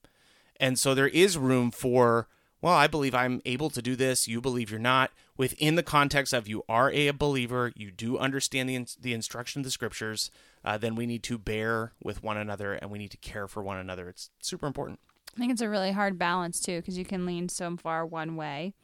And 0.59 0.77
so 0.77 0.93
there 0.95 1.07
is 1.07 1.39
room 1.39 1.71
for, 1.71 2.27
well, 2.61 2.75
I 2.75 2.89
believe 2.89 3.15
I'm 3.15 3.41
able 3.45 3.71
to 3.71 3.81
do 3.81 3.95
this. 3.95 4.27
You 4.27 4.41
believe 4.41 4.71
you're 4.71 4.81
not. 4.81 5.13
Within 5.37 5.77
the 5.77 5.85
context 5.85 6.33
of 6.33 6.49
you 6.49 6.65
are 6.69 6.91
a 6.91 7.11
believer, 7.13 7.73
you 7.77 7.93
do 7.93 8.19
understand 8.19 8.69
the, 8.69 8.87
the 9.01 9.15
instruction 9.15 9.61
of 9.61 9.65
the 9.65 9.71
scriptures, 9.71 10.33
uh, 10.65 10.77
then 10.77 10.97
we 10.97 11.07
need 11.07 11.23
to 11.23 11.39
bear 11.39 11.93
with 12.03 12.25
one 12.25 12.37
another 12.37 12.73
and 12.73 12.91
we 12.91 12.99
need 12.99 13.13
to 13.13 13.17
care 13.19 13.47
for 13.47 13.63
one 13.63 13.79
another. 13.79 14.09
It's 14.09 14.31
super 14.41 14.67
important. 14.67 14.99
I 15.37 15.39
think 15.39 15.53
it's 15.53 15.61
a 15.61 15.69
really 15.69 15.93
hard 15.93 16.19
balance 16.19 16.61
too 16.61 16.79
because 16.79 16.99
you 16.99 17.05
can 17.05 17.27
lean 17.27 17.49
so 17.49 17.77
far 17.77 18.05
one 18.05 18.37
way, 18.37 18.75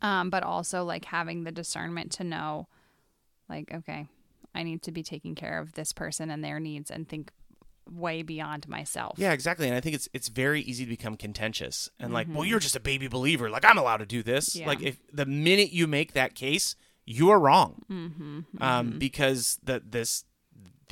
um, 0.00 0.30
but 0.30 0.42
also 0.42 0.84
like 0.84 1.04
having 1.06 1.44
the 1.44 1.52
discernment 1.52 2.12
to 2.12 2.24
know, 2.24 2.68
like, 3.48 3.72
okay, 3.72 4.06
I 4.54 4.62
need 4.62 4.82
to 4.82 4.92
be 4.92 5.02
taking 5.02 5.34
care 5.34 5.58
of 5.58 5.74
this 5.74 5.92
person 5.92 6.30
and 6.30 6.44
their 6.44 6.60
needs 6.60 6.90
and 6.90 7.08
think 7.08 7.30
way 7.90 8.22
beyond 8.22 8.68
myself. 8.68 9.14
Yeah, 9.18 9.32
exactly. 9.32 9.66
And 9.66 9.76
I 9.76 9.80
think 9.80 9.94
it's 9.94 10.08
it's 10.12 10.28
very 10.28 10.60
easy 10.62 10.84
to 10.84 10.90
become 10.90 11.16
contentious 11.16 11.90
and 11.98 12.12
like, 12.12 12.28
well, 12.30 12.44
you're 12.44 12.60
just 12.60 12.76
a 12.76 12.80
baby 12.80 13.08
believer. 13.08 13.50
Like 13.50 13.64
I'm 13.64 13.78
allowed 13.78 13.98
to 13.98 14.06
do 14.06 14.22
this. 14.22 14.56
Yeah. 14.56 14.66
Like 14.66 14.82
if 14.82 15.00
the 15.12 15.26
minute 15.26 15.72
you 15.72 15.86
make 15.86 16.12
that 16.12 16.34
case, 16.34 16.76
you 17.04 17.30
are 17.30 17.38
wrong. 17.38 17.82
Mm-hmm, 17.90 18.40
um, 18.60 18.98
because 18.98 19.58
the 19.62 19.82
this 19.84 20.24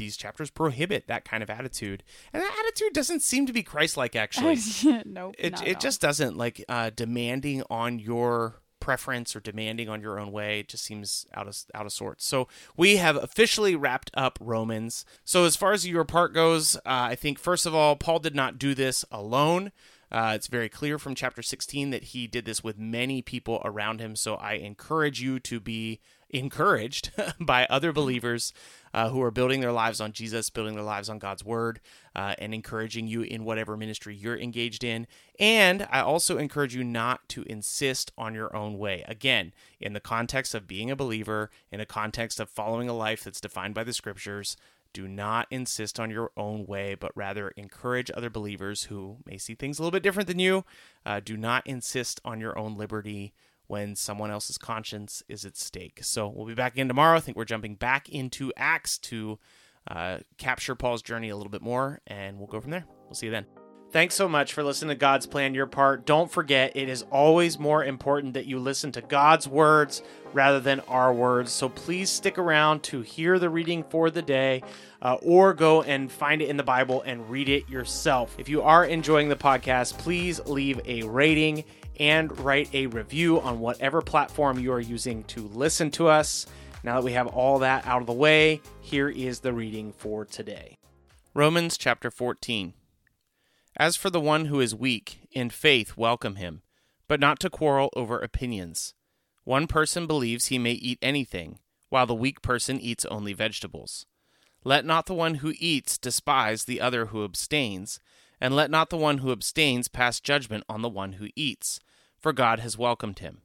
these 0.01 0.17
chapters 0.17 0.51
prohibit 0.51 1.07
that 1.07 1.25
kind 1.25 1.43
of 1.43 1.51
attitude, 1.51 2.03
and 2.33 2.43
that 2.43 2.65
attitude 2.65 2.95
doesn't 2.95 3.21
seem 3.21 3.47
to 3.47 3.53
be 3.53 3.63
Christ-like. 3.63 4.17
Actually, 4.21 4.57
nope. 5.05 5.37
it 5.39 5.61
it 5.63 5.77
all. 5.77 5.81
just 5.81 6.01
doesn't 6.01 6.37
like 6.37 6.65
uh, 6.69 6.91
demanding 6.91 7.63
on 7.71 7.99
your 8.01 8.61
preference 8.81 9.37
or 9.37 9.41
demanding 9.41 9.89
on 9.89 10.01
your 10.01 10.19
own 10.19 10.33
way. 10.33 10.61
It 10.61 10.69
just 10.69 10.85
seems 10.85 11.27
out 11.35 11.47
of 11.47 11.57
out 11.75 11.87
of 11.87 11.93
sorts. 11.93 12.25
So 12.25 12.49
we 12.77 12.97
have 12.97 13.17
officially 13.17 13.77
wrapped 13.77 14.11
up 14.15 14.39
Romans. 14.41 15.05
So 15.25 15.45
as 15.45 15.55
far 15.55 15.73
as 15.73 15.87
your 15.87 16.05
part 16.05 16.35
goes, 16.35 16.77
uh, 16.77 16.81
I 16.87 17.15
think 17.15 17.39
first 17.39 17.67
of 17.67 17.75
all, 17.75 17.95
Paul 17.95 18.19
did 18.19 18.35
not 18.35 18.59
do 18.59 18.75
this 18.75 19.05
alone. 19.13 19.71
Uh, 20.11 20.33
it's 20.35 20.49
very 20.49 20.69
clear 20.69 20.99
from 20.99 21.15
chapter 21.15 21.41
16 21.41 21.91
that 21.91 22.05
he 22.05 22.27
did 22.27 22.45
this 22.45 22.65
with 22.65 22.77
many 22.79 23.23
people 23.23 23.63
around 23.65 24.01
him. 24.01 24.17
So 24.17 24.35
I 24.35 24.55
encourage 24.55 25.21
you 25.23 25.39
to 25.41 25.61
be 25.61 26.01
encouraged 26.31 27.13
by 27.41 27.67
other 27.67 27.93
believers 27.93 28.53
uh, 28.93 29.09
who 29.11 29.23
are 29.23 29.31
building 29.31 29.61
their 29.61 29.73
lives 29.73 30.01
on 30.01 30.13
Jesus, 30.13 30.51
building 30.51 30.75
their 30.75 30.85
lives 30.85 31.09
on 31.09 31.19
God's 31.19 31.45
word, 31.45 31.81
uh, 32.15 32.35
and 32.39 32.53
encouraging 32.53 33.07
you 33.07 33.23
in 33.23 33.45
whatever 33.45 33.77
ministry 33.77 34.15
you're 34.15 34.39
engaged 34.39 34.85
in. 34.85 35.07
And 35.39 35.87
I 35.91 36.01
also 36.01 36.39
encourage 36.39 36.75
you 36.75 36.85
not 36.85 37.29
to 37.31 37.43
insist 37.45 38.13
on 38.19 38.35
your 38.35 38.55
own 38.55 38.79
way. 38.79 39.05
Again, 39.07 39.53
in 39.81 39.93
the 39.93 40.01
context 40.01 40.55
of 40.55 40.67
being 40.67 40.91
a 40.91 40.97
believer, 40.97 41.51
in 41.71 41.81
a 41.81 41.87
context 41.87 42.41
of 42.41 42.51
following 42.51 42.89
a 42.89 42.95
life 42.95 43.25
that's 43.25 43.41
defined 43.41 43.75
by 43.75 43.85
the 43.85 43.93
scriptures, 43.93 44.57
do 44.93 45.07
not 45.07 45.47
insist 45.51 46.01
on 46.01 46.11
your 46.11 46.33
own 46.37 46.67
way, 46.67 46.97
but 46.97 47.17
rather 47.17 47.51
encourage 47.51 48.11
other 48.13 48.31
believers 48.31 48.85
who 48.85 49.19
may 49.25 49.39
see 49.39 49.55
things 49.55 49.79
a 49.79 49.83
little 49.83 49.93
bit 49.93 50.03
different 50.03 50.27
than 50.27 50.41
you. 50.41 50.65
Uh, 51.07 51.21
do 51.21 51.37
not 51.37 51.65
insist 51.67 52.21
on 52.25 52.41
your 52.41 52.59
own 52.59 52.77
liberty 52.77 53.33
when 53.71 53.95
someone 53.95 54.33
else's 54.33 54.59
conscience 54.59 55.23
is 55.29 55.45
at 55.45 55.57
stake. 55.57 56.01
So 56.03 56.27
we'll 56.27 56.45
be 56.45 56.55
back 56.55 56.73
again 56.73 56.89
tomorrow. 56.89 57.17
I 57.17 57.21
think 57.21 57.37
we're 57.37 57.45
jumping 57.45 57.77
back 57.77 58.09
into 58.09 58.53
Acts 58.57 58.99
to 58.99 59.39
uh, 59.89 60.19
capture 60.39 60.75
Paul's 60.75 61.03
journey 61.03 61.29
a 61.29 61.37
little 61.37 61.53
bit 61.53 61.63
more, 61.63 62.01
and 62.09 62.39
we'll 62.39 62.49
go 62.49 62.61
from 62.61 62.73
there. 62.73 62.85
We'll 63.05 63.15
see 63.15 63.27
you 63.27 63.33
then. 63.33 63.47
Thanks 63.93 64.17
so 64.17 64.29
much 64.29 64.53
for 64.53 64.63
listening 64.65 64.89
to 64.91 64.95
God's 64.95 65.27
Plan 65.27 65.55
Your 65.55 65.67
Part. 65.67 66.05
Don't 66.05 66.31
forget, 66.31 66.77
it 66.77 66.89
is 66.89 67.03
always 67.11 67.59
more 67.59 67.85
important 67.85 68.35
that 68.35 68.47
you 68.47 68.59
listen 68.59 68.91
to 68.93 69.01
God's 69.01 69.47
words 69.49 70.03
rather 70.33 70.61
than 70.61 70.81
our 70.81 71.13
words. 71.13 71.53
So 71.53 71.69
please 71.69 72.11
stick 72.11 72.39
around 72.39 72.83
to 72.85 73.03
hear 73.03 73.39
the 73.39 73.51
reading 73.51 73.85
for 73.85 74.11
the 74.11 74.23
day 74.23 74.63
uh, 75.03 75.17
or 75.23 75.55
go 75.55 75.83
and 75.83 76.11
find 76.11 76.43
it 76.43 76.49
in 76.49 76.57
the 76.57 76.63
Bible 76.63 77.03
and 77.03 77.29
read 77.29 77.49
it 77.49 77.69
yourself. 77.69 78.35
If 78.39 78.49
you 78.49 78.63
are 78.63 78.85
enjoying 78.85 79.29
the 79.29 79.37
podcast, 79.37 79.99
please 79.99 80.41
leave 80.47 80.81
a 80.87 81.03
rating 81.03 81.65
and 82.01 82.37
write 82.41 82.75
a 82.75 82.87
review 82.87 83.39
on 83.43 83.61
whatever 83.61 84.01
platform 84.01 84.59
you 84.59 84.73
are 84.73 84.81
using 84.81 85.23
to 85.25 85.43
listen 85.49 85.91
to 85.93 86.09
us. 86.09 86.47
Now 86.83 86.97
that 86.97 87.05
we 87.05 87.13
have 87.13 87.27
all 87.27 87.59
that 87.59 87.87
out 87.87 88.01
of 88.01 88.07
the 88.07 88.13
way, 88.15 88.63
here 88.81 89.11
is 89.11 89.41
the 89.41 89.53
reading 89.53 89.93
for 89.93 90.25
today 90.25 90.79
Romans 91.35 91.77
chapter 91.77 92.11
14. 92.11 92.73
As 93.77 93.97
for 93.97 94.11
the 94.11 94.21
one 94.21 94.47
who 94.47 94.61
is 94.61 94.75
weak, 94.75 95.21
in 95.31 95.51
faith 95.51 95.97
welcome 95.97 96.37
him, 96.37 96.63
but 97.07 97.21
not 97.21 97.39
to 97.41 97.51
quarrel 97.51 97.91
over 97.95 98.19
opinions. 98.19 98.95
One 99.45 99.67
person 99.67 100.07
believes 100.07 100.47
he 100.47 100.59
may 100.59 100.73
eat 100.73 100.99
anything, 101.03 101.59
while 101.91 102.07
the 102.07 102.15
weak 102.15 102.41
person 102.41 102.81
eats 102.81 103.05
only 103.05 103.33
vegetables. 103.33 104.07
Let 104.65 104.85
not 104.85 105.07
the 105.07 105.15
one 105.15 105.37
who 105.37 105.55
eats 105.59 105.99
despise 105.99 106.65
the 106.65 106.81
other 106.81 107.07
who 107.07 107.25
abstains, 107.25 108.01
and 108.41 108.57
let 108.57 108.71
not 108.71 108.91
the 108.91 108.97
one 108.97 109.19
who 109.19 109.33
abstains 109.33 109.89
pass 109.89 110.19
judgment 110.19 110.65
on 110.69 110.83
the 110.83 110.89
one 110.89 111.15
who 111.15 111.29
eats, 111.37 111.79
for 112.21 112.33
God 112.33 112.61
has 112.61 112.79
welcomed 112.79 113.19
him. 113.19 113.43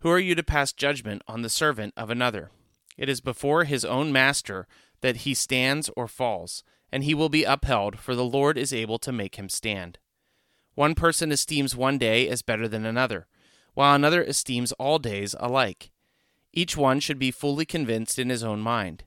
Who 0.00 0.10
are 0.10 0.18
you 0.18 0.34
to 0.34 0.42
pass 0.42 0.72
judgment 0.72 1.22
on 1.26 1.42
the 1.42 1.48
servant 1.48 1.94
of 1.96 2.10
another? 2.10 2.50
It 2.98 3.08
is 3.08 3.20
before 3.20 3.64
his 3.64 3.84
own 3.84 4.12
master 4.12 4.66
that 5.00 5.18
he 5.18 5.34
stands 5.34 5.90
or 5.96 6.08
falls 6.08 6.62
and 6.92 7.04
he 7.04 7.14
will 7.14 7.28
be 7.28 7.44
upheld, 7.44 7.98
for 7.98 8.14
the 8.14 8.24
Lord 8.24 8.56
is 8.56 8.72
able 8.72 8.98
to 9.00 9.12
make 9.12 9.36
him 9.36 9.48
stand. 9.48 9.98
One 10.74 10.94
person 10.94 11.32
esteems 11.32 11.74
one 11.74 11.98
day 11.98 12.28
as 12.28 12.42
better 12.42 12.68
than 12.68 12.86
another, 12.86 13.26
while 13.74 13.94
another 13.94 14.22
esteems 14.22 14.72
all 14.72 14.98
days 14.98 15.34
alike. 15.38 15.90
Each 16.52 16.76
one 16.76 17.00
should 17.00 17.18
be 17.18 17.30
fully 17.30 17.66
convinced 17.66 18.18
in 18.18 18.30
his 18.30 18.42
own 18.42 18.60
mind. 18.60 19.04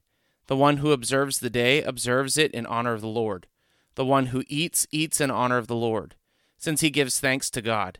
The 0.48 0.56
one 0.56 0.78
who 0.78 0.92
observes 0.92 1.40
the 1.40 1.50
day 1.50 1.82
observes 1.82 2.38
it 2.38 2.52
in 2.52 2.66
honor 2.66 2.94
of 2.94 3.02
the 3.02 3.08
Lord. 3.08 3.48
The 3.96 4.06
one 4.06 4.28
who 4.28 4.44
eats, 4.48 4.88
eats 4.92 5.22
in 5.22 5.32
honor 5.32 5.58
of 5.58 5.68
the 5.68 5.76
Lord, 5.76 6.16
since 6.58 6.82
he 6.82 6.90
gives 6.90 7.20
thanks 7.20 7.50
to 7.52 7.62
God. 7.62 8.00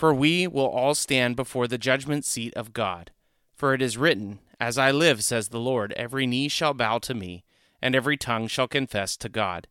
For 0.00 0.14
we 0.14 0.46
will 0.46 0.66
all 0.66 0.94
stand 0.94 1.36
before 1.36 1.68
the 1.68 1.76
judgment 1.76 2.24
seat 2.24 2.54
of 2.54 2.72
God. 2.72 3.10
For 3.54 3.74
it 3.74 3.82
is 3.82 3.98
written, 3.98 4.38
As 4.58 4.78
I 4.78 4.90
live, 4.90 5.22
says 5.22 5.48
the 5.48 5.60
Lord, 5.60 5.92
every 5.92 6.26
knee 6.26 6.48
shall 6.48 6.72
bow 6.72 6.96
to 7.00 7.12
me 7.12 7.44
and 7.82 7.94
every 7.94 8.16
tongue 8.16 8.46
shall 8.46 8.66
confess 8.66 9.14
to 9.18 9.28
God. 9.28 9.68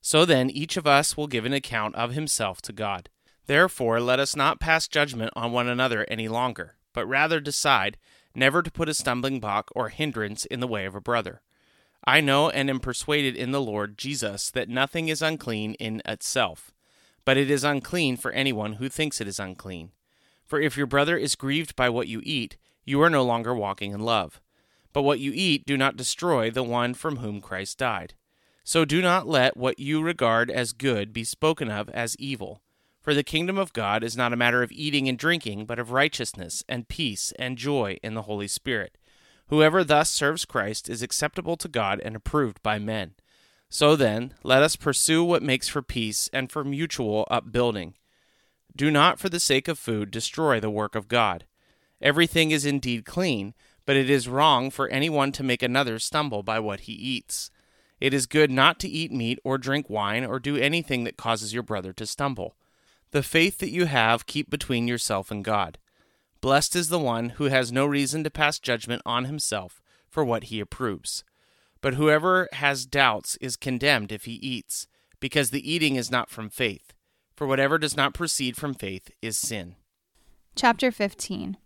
So 0.00 0.24
then 0.24 0.48
each 0.48 0.78
of 0.78 0.86
us 0.86 1.14
will 1.14 1.26
give 1.26 1.44
an 1.44 1.52
account 1.52 1.94
of 1.94 2.14
himself 2.14 2.62
to 2.62 2.72
God. 2.72 3.10
Therefore, 3.44 4.00
let 4.00 4.18
us 4.18 4.34
not 4.34 4.60
pass 4.60 4.88
judgment 4.88 5.30
on 5.36 5.52
one 5.52 5.68
another 5.68 6.06
any 6.08 6.26
longer, 6.26 6.76
but 6.94 7.04
rather 7.04 7.38
decide 7.38 7.98
never 8.34 8.62
to 8.62 8.70
put 8.70 8.88
a 8.88 8.94
stumbling 8.94 9.40
block 9.40 9.70
or 9.76 9.90
hindrance 9.90 10.46
in 10.46 10.60
the 10.60 10.66
way 10.66 10.86
of 10.86 10.94
a 10.94 11.02
brother. 11.02 11.42
I 12.02 12.22
know 12.22 12.48
and 12.48 12.70
am 12.70 12.80
persuaded 12.80 13.36
in 13.36 13.50
the 13.50 13.60
Lord 13.60 13.98
Jesus 13.98 14.50
that 14.52 14.70
nothing 14.70 15.08
is 15.08 15.20
unclean 15.20 15.74
in 15.74 16.00
itself, 16.06 16.72
but 17.26 17.36
it 17.36 17.50
is 17.50 17.64
unclean 17.64 18.16
for 18.16 18.30
anyone 18.32 18.74
who 18.74 18.88
thinks 18.88 19.20
it 19.20 19.28
is 19.28 19.38
unclean. 19.38 19.90
For 20.46 20.58
if 20.60 20.76
your 20.76 20.86
brother 20.86 21.18
is 21.18 21.34
grieved 21.34 21.76
by 21.76 21.90
what 21.90 22.08
you 22.08 22.22
eat, 22.24 22.56
you 22.84 23.02
are 23.02 23.10
no 23.10 23.24
longer 23.24 23.54
walking 23.54 23.92
in 23.92 24.00
love. 24.00 24.40
But 24.94 25.02
what 25.02 25.18
you 25.18 25.32
eat 25.34 25.66
do 25.66 25.76
not 25.76 25.96
destroy 25.96 26.50
the 26.50 26.62
one 26.62 26.94
from 26.94 27.16
whom 27.16 27.42
Christ 27.42 27.76
died. 27.76 28.14
So 28.64 28.84
do 28.84 29.02
not 29.02 29.28
let 29.28 29.56
what 29.56 29.78
you 29.78 30.00
regard 30.00 30.50
as 30.50 30.72
good 30.72 31.12
be 31.12 31.24
spoken 31.24 31.68
of 31.70 31.90
as 31.90 32.16
evil. 32.16 32.62
For 33.02 33.12
the 33.12 33.22
kingdom 33.22 33.58
of 33.58 33.72
God 33.72 34.02
is 34.02 34.16
not 34.16 34.32
a 34.32 34.36
matter 34.36 34.62
of 34.62 34.72
eating 34.72 35.08
and 35.08 35.18
drinking, 35.18 35.66
but 35.66 35.78
of 35.78 35.90
righteousness 35.90 36.64
and 36.68 36.88
peace 36.88 37.32
and 37.38 37.58
joy 37.58 37.98
in 38.02 38.14
the 38.14 38.22
Holy 38.22 38.48
Spirit. 38.48 38.98
Whoever 39.48 39.84
thus 39.84 40.10
serves 40.10 40.44
Christ 40.44 40.88
is 40.88 41.02
acceptable 41.02 41.56
to 41.56 41.68
God 41.68 42.00
and 42.04 42.16
approved 42.16 42.62
by 42.62 42.78
men. 42.78 43.14
So 43.68 43.96
then, 43.96 44.34
let 44.42 44.62
us 44.62 44.76
pursue 44.76 45.24
what 45.24 45.42
makes 45.42 45.68
for 45.68 45.82
peace 45.82 46.30
and 46.32 46.50
for 46.50 46.64
mutual 46.64 47.26
upbuilding. 47.30 47.94
Do 48.74 48.90
not, 48.90 49.18
for 49.18 49.28
the 49.28 49.40
sake 49.40 49.68
of 49.68 49.78
food, 49.78 50.10
destroy 50.10 50.60
the 50.60 50.70
work 50.70 50.94
of 50.94 51.08
God. 51.08 51.44
Everything 52.00 52.50
is 52.50 52.66
indeed 52.66 53.04
clean 53.04 53.54
but 53.86 53.96
it 53.96 54.10
is 54.10 54.28
wrong 54.28 54.68
for 54.70 54.88
anyone 54.88 55.32
to 55.32 55.44
make 55.44 55.62
another 55.62 55.98
stumble 55.98 56.42
by 56.42 56.58
what 56.58 56.80
he 56.80 56.92
eats. 56.92 57.50
It 58.00 58.12
is 58.12 58.26
good 58.26 58.50
not 58.50 58.78
to 58.80 58.88
eat 58.88 59.12
meat 59.12 59.38
or 59.44 59.56
drink 59.56 59.88
wine 59.88 60.24
or 60.24 60.38
do 60.38 60.56
anything 60.56 61.04
that 61.04 61.16
causes 61.16 61.54
your 61.54 61.62
brother 61.62 61.92
to 61.94 62.04
stumble. 62.04 62.56
The 63.12 63.22
faith 63.22 63.58
that 63.58 63.70
you 63.70 63.86
have 63.86 64.26
keep 64.26 64.50
between 64.50 64.88
yourself 64.88 65.30
and 65.30 65.42
God. 65.42 65.78
Blessed 66.40 66.76
is 66.76 66.88
the 66.88 66.98
one 66.98 67.30
who 67.30 67.44
has 67.44 67.72
no 67.72 67.86
reason 67.86 68.24
to 68.24 68.30
pass 68.30 68.58
judgment 68.58 69.00
on 69.06 69.24
himself 69.24 69.80
for 70.10 70.24
what 70.24 70.44
he 70.44 70.60
approves. 70.60 71.24
But 71.86 71.94
whoever 71.94 72.48
has 72.50 72.84
doubts 72.84 73.36
is 73.40 73.54
condemned 73.54 74.10
if 74.10 74.24
he 74.24 74.32
eats, 74.32 74.88
because 75.20 75.50
the 75.50 75.72
eating 75.72 75.94
is 75.94 76.10
not 76.10 76.30
from 76.30 76.50
faith. 76.50 76.92
For 77.36 77.46
whatever 77.46 77.78
does 77.78 77.96
not 77.96 78.12
proceed 78.12 78.56
from 78.56 78.74
faith 78.74 79.12
is 79.22 79.38
sin. 79.38 79.76
Chapter 80.56 80.90
15 80.90 81.56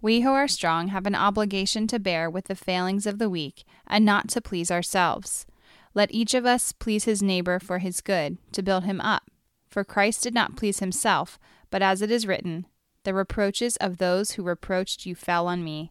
we 0.00 0.20
who 0.20 0.30
are 0.30 0.46
strong 0.46 0.86
have 0.90 1.04
an 1.04 1.16
obligation 1.16 1.88
to 1.88 1.98
bear 1.98 2.30
with 2.30 2.44
the 2.44 2.54
failings 2.54 3.06
of 3.06 3.18
the 3.18 3.28
weak, 3.28 3.64
and 3.88 4.04
not 4.04 4.28
to 4.28 4.40
please 4.40 4.70
ourselves. 4.70 5.46
Let 5.94 6.14
each 6.14 6.32
of 6.32 6.46
us 6.46 6.70
please 6.70 7.02
his 7.02 7.20
neighbor 7.20 7.58
for 7.58 7.80
his 7.80 8.00
good, 8.00 8.38
to 8.52 8.62
build 8.62 8.84
him 8.84 9.00
up. 9.00 9.32
For 9.68 9.82
Christ 9.82 10.22
did 10.22 10.32
not 10.32 10.54
please 10.54 10.78
himself, 10.78 11.40
but 11.72 11.82
as 11.82 12.02
it 12.02 12.10
is 12.12 12.24
written, 12.24 12.66
The 13.02 13.14
reproaches 13.14 13.74
of 13.78 13.98
those 13.98 14.34
who 14.34 14.44
reproached 14.44 15.06
you 15.06 15.16
fell 15.16 15.48
on 15.48 15.64
me. 15.64 15.90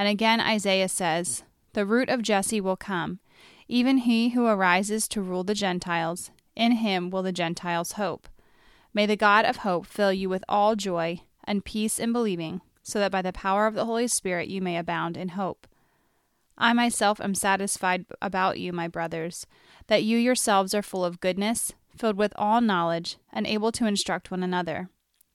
And 0.00 0.08
again, 0.08 0.40
Isaiah 0.40 0.88
says, 0.88 1.42
The 1.74 1.84
root 1.84 2.08
of 2.08 2.22
Jesse 2.22 2.58
will 2.58 2.74
come, 2.74 3.20
even 3.68 3.98
he 3.98 4.30
who 4.30 4.46
arises 4.46 5.06
to 5.08 5.20
rule 5.20 5.44
the 5.44 5.52
Gentiles. 5.52 6.30
In 6.56 6.72
him 6.72 7.10
will 7.10 7.22
the 7.22 7.32
Gentiles 7.32 7.92
hope. 7.92 8.26
May 8.94 9.04
the 9.04 9.14
God 9.14 9.44
of 9.44 9.58
hope 9.58 9.84
fill 9.84 10.10
you 10.10 10.30
with 10.30 10.42
all 10.48 10.74
joy 10.74 11.20
and 11.44 11.66
peace 11.66 11.98
in 11.98 12.14
believing, 12.14 12.62
so 12.82 12.98
that 12.98 13.12
by 13.12 13.20
the 13.20 13.34
power 13.34 13.66
of 13.66 13.74
the 13.74 13.84
Holy 13.84 14.08
Spirit 14.08 14.48
you 14.48 14.62
may 14.62 14.78
abound 14.78 15.18
in 15.18 15.28
hope. 15.28 15.66
I 16.56 16.72
myself 16.72 17.20
am 17.20 17.34
satisfied 17.34 18.06
about 18.22 18.58
you, 18.58 18.72
my 18.72 18.88
brothers, 18.88 19.46
that 19.88 20.02
you 20.02 20.16
yourselves 20.16 20.72
are 20.72 20.80
full 20.80 21.04
of 21.04 21.20
goodness, 21.20 21.74
filled 21.94 22.16
with 22.16 22.32
all 22.36 22.62
knowledge, 22.62 23.18
and 23.34 23.46
able 23.46 23.70
to 23.72 23.84
instruct 23.84 24.30
one 24.30 24.42
another. 24.42 24.88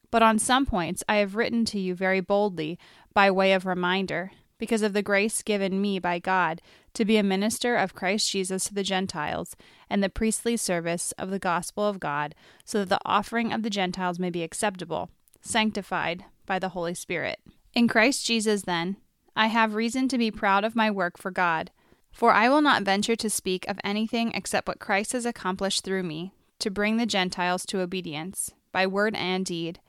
But 0.10 0.24
on 0.24 0.40
some 0.40 0.66
points 0.66 1.04
I 1.08 1.18
have 1.18 1.36
written 1.36 1.66
to 1.66 1.80
you 1.80 1.94
very 1.94 2.20
boldly, 2.20 2.80
by 3.14 3.30
way 3.30 3.54
of 3.54 3.68
reminder, 3.68 4.32
because 4.58 4.82
of 4.82 4.94
the 4.94 5.02
grace 5.02 5.42
given 5.42 5.82
me 5.82 6.00
by 6.00 6.20
God 6.20 6.62
to 6.94 7.06
be 7.06 7.18
a 7.18 7.24
minister 7.24 7.76
of 7.76 7.94
Christ 7.94 8.30
Jesus 8.32 8.66
to 8.66 8.74
the 8.74 8.84
Gentiles, 8.84 9.56
and 9.90 10.02
the 10.02 10.10
priestly 10.10 10.56
service 10.56 11.12
of 11.18 11.30
the 11.30 11.40
gospel 11.40 11.88
of 11.88 12.00
God, 12.00 12.34
so 12.64 12.80
that 12.80 12.90
the 12.90 13.00
offering 13.06 13.52
of 13.52 13.64
the 13.64 13.70
Gentiles 13.70 14.18
may 14.18 14.30
be 14.30 14.44
acceptable, 14.44 15.10
sanctified 15.42 16.26
by 16.46 16.58
the 16.58 16.70
Holy 16.70 16.94
Spirit. 16.94 17.40
In 17.74 17.88
Christ 17.88 18.26
Jesus, 18.26 18.62
then, 18.62 18.98
I 19.36 19.48
have 19.48 19.76
reason 19.76 20.08
to 20.08 20.18
be 20.18 20.32
proud 20.32 20.64
of 20.64 20.76
my 20.76 20.90
work 20.90 21.18
for 21.18 21.32
God. 21.32 21.72
For 22.16 22.32
I 22.32 22.48
will 22.48 22.62
not 22.62 22.84
venture 22.84 23.18
to 23.18 23.30
speak 23.30 23.68
of 23.68 23.78
anything 23.84 24.32
except 24.34 24.70
what 24.70 24.80
Christ 24.80 25.12
has 25.12 25.26
accomplished 25.26 25.84
through 25.84 26.04
me, 26.04 26.32
to 26.60 26.72
bring 26.72 26.96
the 26.96 27.06
Gentiles 27.06 27.66
to 27.66 27.82
obedience, 27.82 28.52
by 28.72 28.88
word 28.88 29.16
and 29.16 29.46
deed, 29.46 29.82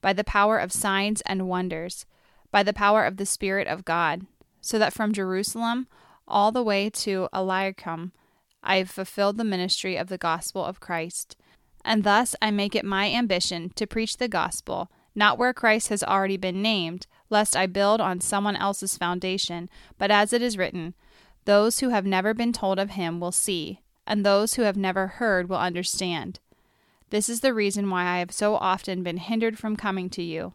by 0.00 0.14
the 0.14 0.24
power 0.24 0.56
of 0.56 0.72
signs 0.72 1.20
and 1.26 1.46
wonders, 1.46 2.06
by 2.54 2.62
the 2.62 2.72
power 2.72 3.04
of 3.04 3.16
the 3.16 3.26
Spirit 3.26 3.66
of 3.66 3.84
God, 3.84 4.28
so 4.60 4.78
that 4.78 4.92
from 4.92 5.12
Jerusalem 5.12 5.88
all 6.28 6.52
the 6.52 6.62
way 6.62 6.88
to 6.88 7.28
Illyricum 7.34 8.12
I 8.62 8.76
have 8.76 8.88
fulfilled 8.88 9.38
the 9.38 9.42
ministry 9.42 9.96
of 9.96 10.06
the 10.06 10.18
gospel 10.18 10.64
of 10.64 10.78
Christ. 10.78 11.36
And 11.84 12.04
thus 12.04 12.36
I 12.40 12.52
make 12.52 12.76
it 12.76 12.84
my 12.84 13.10
ambition 13.10 13.70
to 13.74 13.88
preach 13.88 14.18
the 14.18 14.28
gospel, 14.28 14.88
not 15.16 15.36
where 15.36 15.52
Christ 15.52 15.88
has 15.88 16.04
already 16.04 16.36
been 16.36 16.62
named, 16.62 17.08
lest 17.28 17.56
I 17.56 17.66
build 17.66 18.00
on 18.00 18.20
someone 18.20 18.54
else's 18.54 18.96
foundation, 18.96 19.68
but 19.98 20.12
as 20.12 20.32
it 20.32 20.40
is 20.40 20.56
written, 20.56 20.94
Those 21.46 21.80
who 21.80 21.88
have 21.88 22.06
never 22.06 22.34
been 22.34 22.52
told 22.52 22.78
of 22.78 22.90
him 22.90 23.18
will 23.18 23.32
see, 23.32 23.80
and 24.06 24.24
those 24.24 24.54
who 24.54 24.62
have 24.62 24.76
never 24.76 25.08
heard 25.08 25.48
will 25.48 25.56
understand. 25.56 26.38
This 27.10 27.28
is 27.28 27.40
the 27.40 27.52
reason 27.52 27.90
why 27.90 28.04
I 28.04 28.20
have 28.20 28.30
so 28.30 28.54
often 28.54 29.02
been 29.02 29.16
hindered 29.16 29.58
from 29.58 29.74
coming 29.74 30.08
to 30.10 30.22
you. 30.22 30.54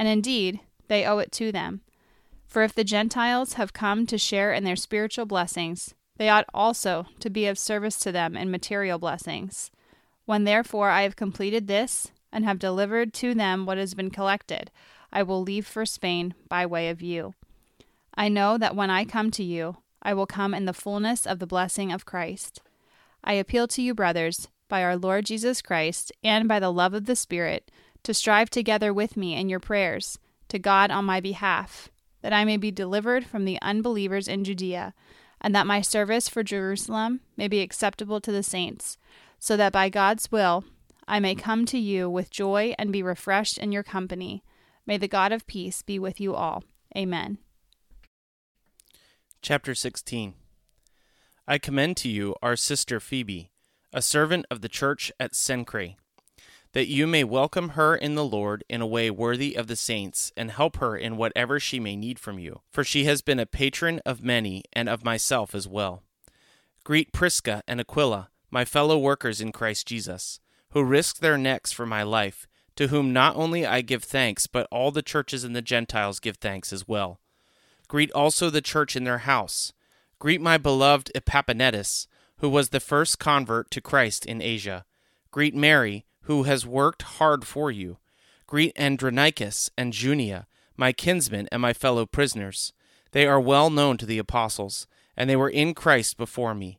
and 0.00 0.08
indeed 0.08 0.60
they 0.88 1.04
owe 1.04 1.18
it 1.18 1.30
to 1.32 1.52
them. 1.52 1.82
For 2.46 2.62
if 2.62 2.74
the 2.74 2.84
Gentiles 2.84 3.52
have 3.52 3.74
come 3.74 4.06
to 4.06 4.16
share 4.16 4.50
in 4.54 4.64
their 4.64 4.74
spiritual 4.74 5.26
blessings, 5.26 5.94
they 6.16 6.30
ought 6.30 6.46
also 6.54 7.04
to 7.20 7.28
be 7.28 7.44
of 7.44 7.58
service 7.58 7.98
to 7.98 8.10
them 8.10 8.34
in 8.34 8.50
material 8.50 8.98
blessings. 8.98 9.70
When 10.24 10.44
therefore 10.44 10.88
I 10.88 11.02
have 11.02 11.16
completed 11.16 11.66
this, 11.66 12.10
and 12.32 12.46
have 12.46 12.58
delivered 12.58 13.12
to 13.12 13.34
them 13.34 13.66
what 13.66 13.76
has 13.76 13.92
been 13.92 14.10
collected, 14.10 14.70
I 15.12 15.22
will 15.22 15.42
leave 15.42 15.66
for 15.66 15.84
Spain 15.84 16.32
by 16.48 16.64
way 16.64 16.88
of 16.88 17.02
you. 17.02 17.34
I 18.14 18.30
know 18.30 18.56
that 18.56 18.74
when 18.74 18.88
I 18.88 19.04
come 19.04 19.30
to 19.32 19.44
you, 19.44 19.76
I 20.02 20.14
will 20.14 20.26
come 20.26 20.54
in 20.54 20.64
the 20.64 20.72
fullness 20.72 21.26
of 21.26 21.40
the 21.40 21.46
blessing 21.46 21.92
of 21.92 22.06
Christ. 22.06 22.62
I 23.22 23.34
appeal 23.34 23.68
to 23.68 23.82
you, 23.82 23.94
brothers, 23.94 24.48
by 24.66 24.82
our 24.82 24.96
Lord 24.96 25.26
Jesus 25.26 25.60
Christ, 25.60 26.10
and 26.24 26.48
by 26.48 26.58
the 26.58 26.72
love 26.72 26.94
of 26.94 27.04
the 27.04 27.16
Spirit, 27.16 27.70
to 28.02 28.14
strive 28.14 28.50
together 28.50 28.92
with 28.92 29.16
me 29.16 29.34
in 29.34 29.48
your 29.48 29.60
prayers 29.60 30.18
to 30.48 30.58
God 30.58 30.90
on 30.90 31.04
my 31.04 31.20
behalf, 31.20 31.88
that 32.22 32.32
I 32.32 32.44
may 32.44 32.56
be 32.56 32.70
delivered 32.70 33.24
from 33.24 33.44
the 33.44 33.60
unbelievers 33.62 34.28
in 34.28 34.44
Judea, 34.44 34.94
and 35.40 35.54
that 35.54 35.66
my 35.66 35.80
service 35.80 36.28
for 36.28 36.42
Jerusalem 36.42 37.20
may 37.36 37.48
be 37.48 37.60
acceptable 37.60 38.20
to 38.20 38.32
the 38.32 38.42
saints, 38.42 38.98
so 39.38 39.56
that 39.56 39.72
by 39.72 39.88
God's 39.88 40.30
will 40.30 40.64
I 41.08 41.18
may 41.18 41.34
come 41.34 41.64
to 41.66 41.78
you 41.78 42.08
with 42.08 42.30
joy 42.30 42.74
and 42.78 42.92
be 42.92 43.02
refreshed 43.02 43.58
in 43.58 43.72
your 43.72 43.82
company. 43.82 44.44
May 44.86 44.96
the 44.96 45.08
God 45.08 45.32
of 45.32 45.46
peace 45.46 45.82
be 45.82 45.98
with 45.98 46.20
you 46.20 46.34
all. 46.34 46.62
Amen. 46.96 47.38
Chapter 49.42 49.74
16 49.74 50.34
I 51.48 51.58
commend 51.58 51.96
to 51.98 52.08
you 52.08 52.36
our 52.42 52.54
sister 52.54 53.00
Phoebe, 53.00 53.50
a 53.92 54.02
servant 54.02 54.46
of 54.50 54.60
the 54.60 54.68
church 54.68 55.10
at 55.18 55.32
Cenchreae, 55.32 55.96
that 56.72 56.88
you 56.88 57.06
may 57.06 57.24
welcome 57.24 57.70
her 57.70 57.96
in 57.96 58.14
the 58.14 58.24
Lord 58.24 58.62
in 58.68 58.80
a 58.80 58.86
way 58.86 59.10
worthy 59.10 59.54
of 59.54 59.66
the 59.66 59.76
saints, 59.76 60.32
and 60.36 60.50
help 60.50 60.76
her 60.76 60.96
in 60.96 61.16
whatever 61.16 61.58
she 61.58 61.80
may 61.80 61.96
need 61.96 62.18
from 62.18 62.38
you. 62.38 62.60
For 62.70 62.84
she 62.84 63.04
has 63.04 63.22
been 63.22 63.40
a 63.40 63.46
patron 63.46 64.00
of 64.06 64.22
many, 64.22 64.62
and 64.72 64.88
of 64.88 65.04
myself 65.04 65.54
as 65.54 65.66
well. 65.66 66.02
Greet 66.84 67.12
Prisca 67.12 67.62
and 67.66 67.80
Aquila, 67.80 68.30
my 68.50 68.64
fellow 68.64 68.98
workers 68.98 69.40
in 69.40 69.52
Christ 69.52 69.86
Jesus, 69.86 70.40
who 70.70 70.82
risked 70.82 71.20
their 71.20 71.36
necks 71.36 71.72
for 71.72 71.86
my 71.86 72.02
life, 72.02 72.46
to 72.76 72.88
whom 72.88 73.12
not 73.12 73.36
only 73.36 73.66
I 73.66 73.80
give 73.80 74.04
thanks, 74.04 74.46
but 74.46 74.68
all 74.70 74.90
the 74.90 75.02
churches 75.02 75.44
and 75.44 75.54
the 75.54 75.62
Gentiles 75.62 76.20
give 76.20 76.36
thanks 76.36 76.72
as 76.72 76.86
well. 76.86 77.20
Greet 77.88 78.12
also 78.12 78.48
the 78.48 78.62
church 78.62 78.94
in 78.94 79.04
their 79.04 79.18
house. 79.18 79.72
Greet 80.18 80.40
my 80.40 80.56
beloved 80.56 81.10
Epaphranetus, 81.14 82.06
who 82.38 82.48
was 82.48 82.68
the 82.68 82.80
first 82.80 83.18
convert 83.18 83.70
to 83.72 83.80
Christ 83.80 84.24
in 84.24 84.40
Asia. 84.40 84.84
Greet 85.30 85.54
Mary, 85.54 86.06
who 86.30 86.44
has 86.44 86.64
worked 86.64 87.02
hard 87.02 87.44
for 87.44 87.72
you. 87.72 87.98
Greet 88.46 88.72
Andronicus 88.78 89.68
and 89.76 89.92
Junia, 89.92 90.46
my 90.76 90.92
kinsmen 90.92 91.48
and 91.50 91.60
my 91.60 91.72
fellow 91.72 92.06
prisoners. 92.06 92.72
They 93.10 93.26
are 93.26 93.40
well 93.40 93.68
known 93.68 93.96
to 93.96 94.06
the 94.06 94.18
apostles, 94.18 94.86
and 95.16 95.28
they 95.28 95.34
were 95.34 95.50
in 95.50 95.74
Christ 95.74 96.16
before 96.16 96.54
me. 96.54 96.78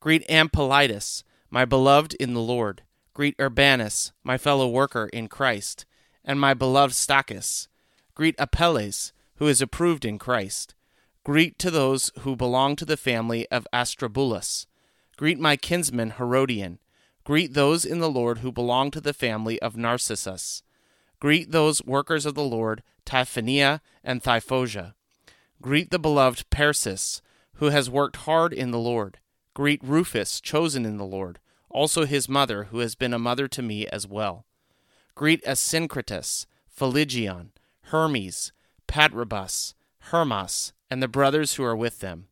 Greet 0.00 0.28
Ampliatus, 0.28 1.22
my 1.48 1.64
beloved 1.64 2.14
in 2.14 2.34
the 2.34 2.40
Lord. 2.40 2.82
Greet 3.14 3.36
Urbanus, 3.38 4.10
my 4.24 4.36
fellow 4.36 4.68
worker 4.68 5.08
in 5.12 5.28
Christ, 5.28 5.86
and 6.24 6.40
my 6.40 6.52
beloved 6.52 6.92
Stachys. 6.92 7.68
Greet 8.16 8.34
Apelles, 8.36 9.12
who 9.36 9.46
is 9.46 9.62
approved 9.62 10.04
in 10.04 10.18
Christ. 10.18 10.74
Greet 11.22 11.56
to 11.60 11.70
those 11.70 12.10
who 12.22 12.34
belong 12.34 12.74
to 12.74 12.84
the 12.84 12.96
family 12.96 13.48
of 13.48 13.64
Aristobulus. 13.72 14.66
Greet 15.16 15.38
my 15.38 15.54
kinsman 15.56 16.14
Herodion. 16.18 16.80
Greet 17.28 17.52
those 17.52 17.84
in 17.84 17.98
the 17.98 18.10
Lord 18.10 18.38
who 18.38 18.50
belong 18.50 18.90
to 18.90 19.02
the 19.02 19.12
family 19.12 19.60
of 19.60 19.76
Narcissus. 19.76 20.62
Greet 21.20 21.52
those 21.52 21.84
workers 21.84 22.24
of 22.24 22.34
the 22.34 22.42
Lord, 22.42 22.82
Tryphaena 23.04 23.82
and 24.02 24.22
Tryphosa. 24.22 24.94
Greet 25.60 25.90
the 25.90 25.98
beloved 25.98 26.48
Persis, 26.48 27.20
who 27.56 27.66
has 27.66 27.90
worked 27.90 28.16
hard 28.24 28.54
in 28.54 28.70
the 28.70 28.78
Lord. 28.78 29.18
Greet 29.52 29.84
Rufus, 29.84 30.40
chosen 30.40 30.86
in 30.86 30.96
the 30.96 31.04
Lord, 31.04 31.38
also 31.68 32.06
his 32.06 32.30
mother, 32.30 32.64
who 32.70 32.78
has 32.78 32.94
been 32.94 33.12
a 33.12 33.18
mother 33.18 33.46
to 33.46 33.60
me 33.60 33.86
as 33.88 34.06
well. 34.06 34.46
Greet 35.14 35.44
Asyncritus, 35.44 36.46
Phlegon, 36.66 37.50
Hermes, 37.90 38.52
Patrobas, 38.86 39.74
Hermas, 39.98 40.72
and 40.90 41.02
the 41.02 41.08
brothers 41.08 41.56
who 41.56 41.62
are 41.62 41.76
with 41.76 41.98
them. 41.98 42.28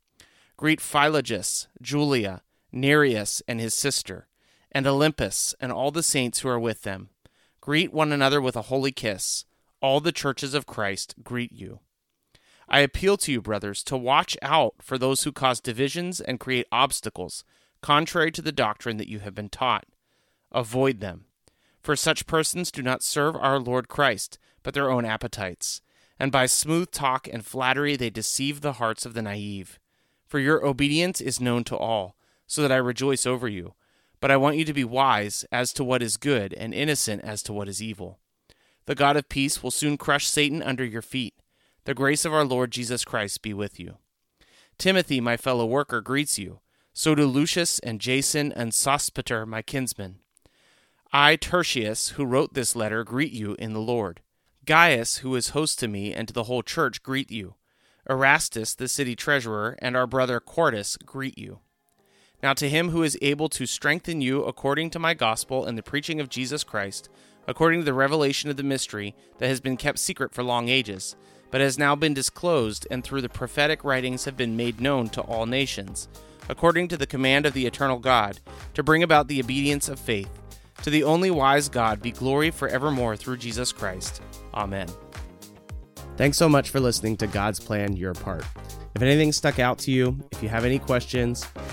Greet 0.56 0.80
Philologus, 0.80 1.66
Julia, 1.82 2.40
Nereus 2.72 3.42
and 3.46 3.60
his 3.60 3.74
sister, 3.74 4.25
and 4.76 4.84
Olympas 4.84 5.54
and 5.58 5.72
all 5.72 5.90
the 5.90 6.02
saints 6.02 6.40
who 6.40 6.50
are 6.50 6.60
with 6.60 6.82
them. 6.82 7.08
Greet 7.62 7.94
one 7.94 8.12
another 8.12 8.42
with 8.42 8.56
a 8.56 8.68
holy 8.68 8.92
kiss. 8.92 9.46
All 9.80 10.00
the 10.00 10.12
churches 10.12 10.52
of 10.52 10.66
Christ 10.66 11.14
greet 11.24 11.50
you. 11.50 11.80
I 12.68 12.80
appeal 12.80 13.16
to 13.16 13.32
you, 13.32 13.40
brothers, 13.40 13.82
to 13.84 13.96
watch 13.96 14.36
out 14.42 14.74
for 14.82 14.98
those 14.98 15.22
who 15.22 15.32
cause 15.32 15.60
divisions 15.60 16.20
and 16.20 16.38
create 16.38 16.66
obstacles, 16.70 17.42
contrary 17.80 18.30
to 18.32 18.42
the 18.42 18.52
doctrine 18.52 18.98
that 18.98 19.08
you 19.08 19.20
have 19.20 19.34
been 19.34 19.48
taught. 19.48 19.86
Avoid 20.52 21.00
them. 21.00 21.24
For 21.80 21.96
such 21.96 22.26
persons 22.26 22.70
do 22.70 22.82
not 22.82 23.02
serve 23.02 23.34
our 23.34 23.58
Lord 23.58 23.88
Christ, 23.88 24.38
but 24.62 24.74
their 24.74 24.90
own 24.90 25.06
appetites 25.06 25.80
and 26.18 26.32
by 26.32 26.46
smooth 26.46 26.90
talk 26.90 27.28
and 27.32 27.44
flattery 27.44 27.96
they 27.96 28.10
deceive 28.10 28.60
the 28.60 28.74
hearts 28.74 29.04
of 29.06 29.14
the 29.14 29.22
naive. 29.22 29.78
For 30.26 30.38
your 30.38 30.66
obedience 30.66 31.20
is 31.20 31.40
known 31.40 31.64
to 31.64 31.76
all, 31.76 32.16
so 32.46 32.62
that 32.62 32.72
I 32.72 32.76
rejoice 32.76 33.26
over 33.26 33.48
you. 33.48 33.74
But 34.20 34.30
I 34.30 34.36
want 34.36 34.56
you 34.56 34.64
to 34.64 34.72
be 34.72 34.84
wise 34.84 35.44
as 35.52 35.72
to 35.74 35.84
what 35.84 36.02
is 36.02 36.16
good 36.16 36.52
and 36.54 36.72
innocent 36.72 37.22
as 37.22 37.42
to 37.44 37.52
what 37.52 37.68
is 37.68 37.82
evil. 37.82 38.18
The 38.86 38.94
God 38.94 39.16
of 39.16 39.28
peace 39.28 39.62
will 39.62 39.70
soon 39.70 39.96
crush 39.96 40.26
Satan 40.26 40.62
under 40.62 40.84
your 40.84 41.02
feet. 41.02 41.34
The 41.84 41.94
grace 41.94 42.24
of 42.24 42.32
our 42.32 42.44
Lord 42.44 42.70
Jesus 42.70 43.04
Christ 43.04 43.42
be 43.42 43.52
with 43.52 43.78
you. 43.78 43.96
Timothy, 44.78 45.20
my 45.20 45.36
fellow 45.36 45.66
worker, 45.66 46.00
greets 46.00 46.38
you. 46.38 46.60
So 46.92 47.14
do 47.14 47.26
Lucius 47.26 47.78
and 47.80 48.00
Jason 48.00 48.52
and 48.52 48.72
Sosipater, 48.72 49.46
my 49.46 49.62
kinsmen. 49.62 50.20
I, 51.12 51.36
Tertius, 51.36 52.10
who 52.10 52.24
wrote 52.24 52.54
this 52.54 52.74
letter, 52.74 53.04
greet 53.04 53.32
you 53.32 53.54
in 53.58 53.72
the 53.72 53.80
Lord. 53.80 54.20
Gaius, 54.64 55.18
who 55.18 55.34
is 55.36 55.50
host 55.50 55.78
to 55.80 55.88
me 55.88 56.12
and 56.12 56.26
to 56.26 56.34
the 56.34 56.44
whole 56.44 56.62
church, 56.62 57.02
greet 57.02 57.30
you. 57.30 57.54
Erastus, 58.08 58.74
the 58.74 58.88
city 58.88 59.14
treasurer, 59.14 59.76
and 59.80 59.96
our 59.96 60.06
brother 60.06 60.40
Quartus 60.40 60.96
greet 60.96 61.38
you. 61.38 61.60
Now 62.42 62.52
to 62.54 62.68
him 62.68 62.90
who 62.90 63.02
is 63.02 63.18
able 63.22 63.48
to 63.50 63.66
strengthen 63.66 64.20
you 64.20 64.44
according 64.44 64.90
to 64.90 64.98
my 64.98 65.14
gospel 65.14 65.64
and 65.64 65.76
the 65.76 65.82
preaching 65.82 66.20
of 66.20 66.28
Jesus 66.28 66.64
Christ, 66.64 67.08
according 67.46 67.80
to 67.80 67.84
the 67.84 67.94
revelation 67.94 68.50
of 68.50 68.56
the 68.56 68.62
mystery 68.62 69.14
that 69.38 69.48
has 69.48 69.60
been 69.60 69.76
kept 69.76 69.98
secret 69.98 70.34
for 70.34 70.42
long 70.42 70.68
ages, 70.68 71.16
but 71.50 71.60
has 71.60 71.78
now 71.78 71.94
been 71.94 72.14
disclosed 72.14 72.86
and 72.90 73.02
through 73.02 73.22
the 73.22 73.28
prophetic 73.28 73.84
writings 73.84 74.24
have 74.24 74.36
been 74.36 74.56
made 74.56 74.80
known 74.80 75.08
to 75.10 75.22
all 75.22 75.46
nations, 75.46 76.08
according 76.48 76.88
to 76.88 76.96
the 76.96 77.06
command 77.06 77.46
of 77.46 77.54
the 77.54 77.66
eternal 77.66 77.98
God, 77.98 78.38
to 78.74 78.82
bring 78.82 79.02
about 79.02 79.28
the 79.28 79.40
obedience 79.40 79.88
of 79.88 79.98
faith. 79.98 80.30
To 80.82 80.90
the 80.90 81.04
only 81.04 81.30
wise 81.30 81.68
God 81.70 82.02
be 82.02 82.10
glory 82.10 82.50
forevermore 82.50 83.16
through 83.16 83.38
Jesus 83.38 83.72
Christ. 83.72 84.20
Amen. 84.52 84.88
Thanks 86.16 86.36
so 86.36 86.48
much 86.48 86.70
for 86.70 86.80
listening 86.80 87.16
to 87.18 87.26
God's 87.26 87.60
Plan 87.60 87.96
Your 87.96 88.14
Part. 88.14 88.44
If 88.94 89.02
anything 89.02 89.32
stuck 89.32 89.58
out 89.58 89.78
to 89.80 89.90
you, 89.90 90.18
if 90.32 90.42
you 90.42 90.48
have 90.48 90.64
any 90.64 90.78
questions, 90.78 91.46